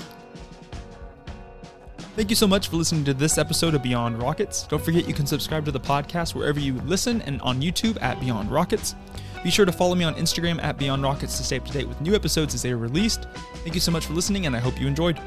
Thank 2.16 2.30
you 2.30 2.36
so 2.38 2.48
much 2.48 2.70
for 2.70 2.78
listening 2.78 3.04
to 3.04 3.14
this 3.14 3.38
episode 3.38 3.76
of 3.76 3.84
Beyond 3.84 4.22
Rockets. 4.22 4.64
Don't 4.68 4.82
forget 4.82 5.06
you 5.06 5.14
can 5.14 5.28
subscribe 5.28 5.66
to 5.66 5.72
the 5.72 5.82
podcast 5.82 6.34
wherever 6.34 6.62
you 6.62 6.76
listen 6.86 7.22
and 7.24 7.42
on 7.42 7.62
YouTube 7.62 8.02
at 8.02 8.18
Beyond 8.22 8.50
Rockets. 8.50 8.96
Be 9.44 9.52
sure 9.52 9.66
to 9.66 9.72
follow 9.74 9.96
me 9.96 10.06
on 10.06 10.16
Instagram 10.16 10.64
at 10.64 10.78
Beyond 10.78 11.04
Rockets 11.04 11.36
to 11.38 11.44
stay 11.44 11.58
up 11.58 11.66
to 11.66 11.74
date 11.74 11.90
with 11.90 12.00
new 12.00 12.16
episodes 12.16 12.56
as 12.56 12.62
they 12.62 12.72
are 12.72 12.78
released. 12.78 13.28
Thank 13.64 13.76
you 13.76 13.82
so 13.82 13.92
much 13.92 14.06
for 14.06 14.14
listening, 14.14 14.46
and 14.46 14.56
I 14.56 14.60
hope 14.60 14.80
you 14.80 14.88
enjoyed. 14.88 15.20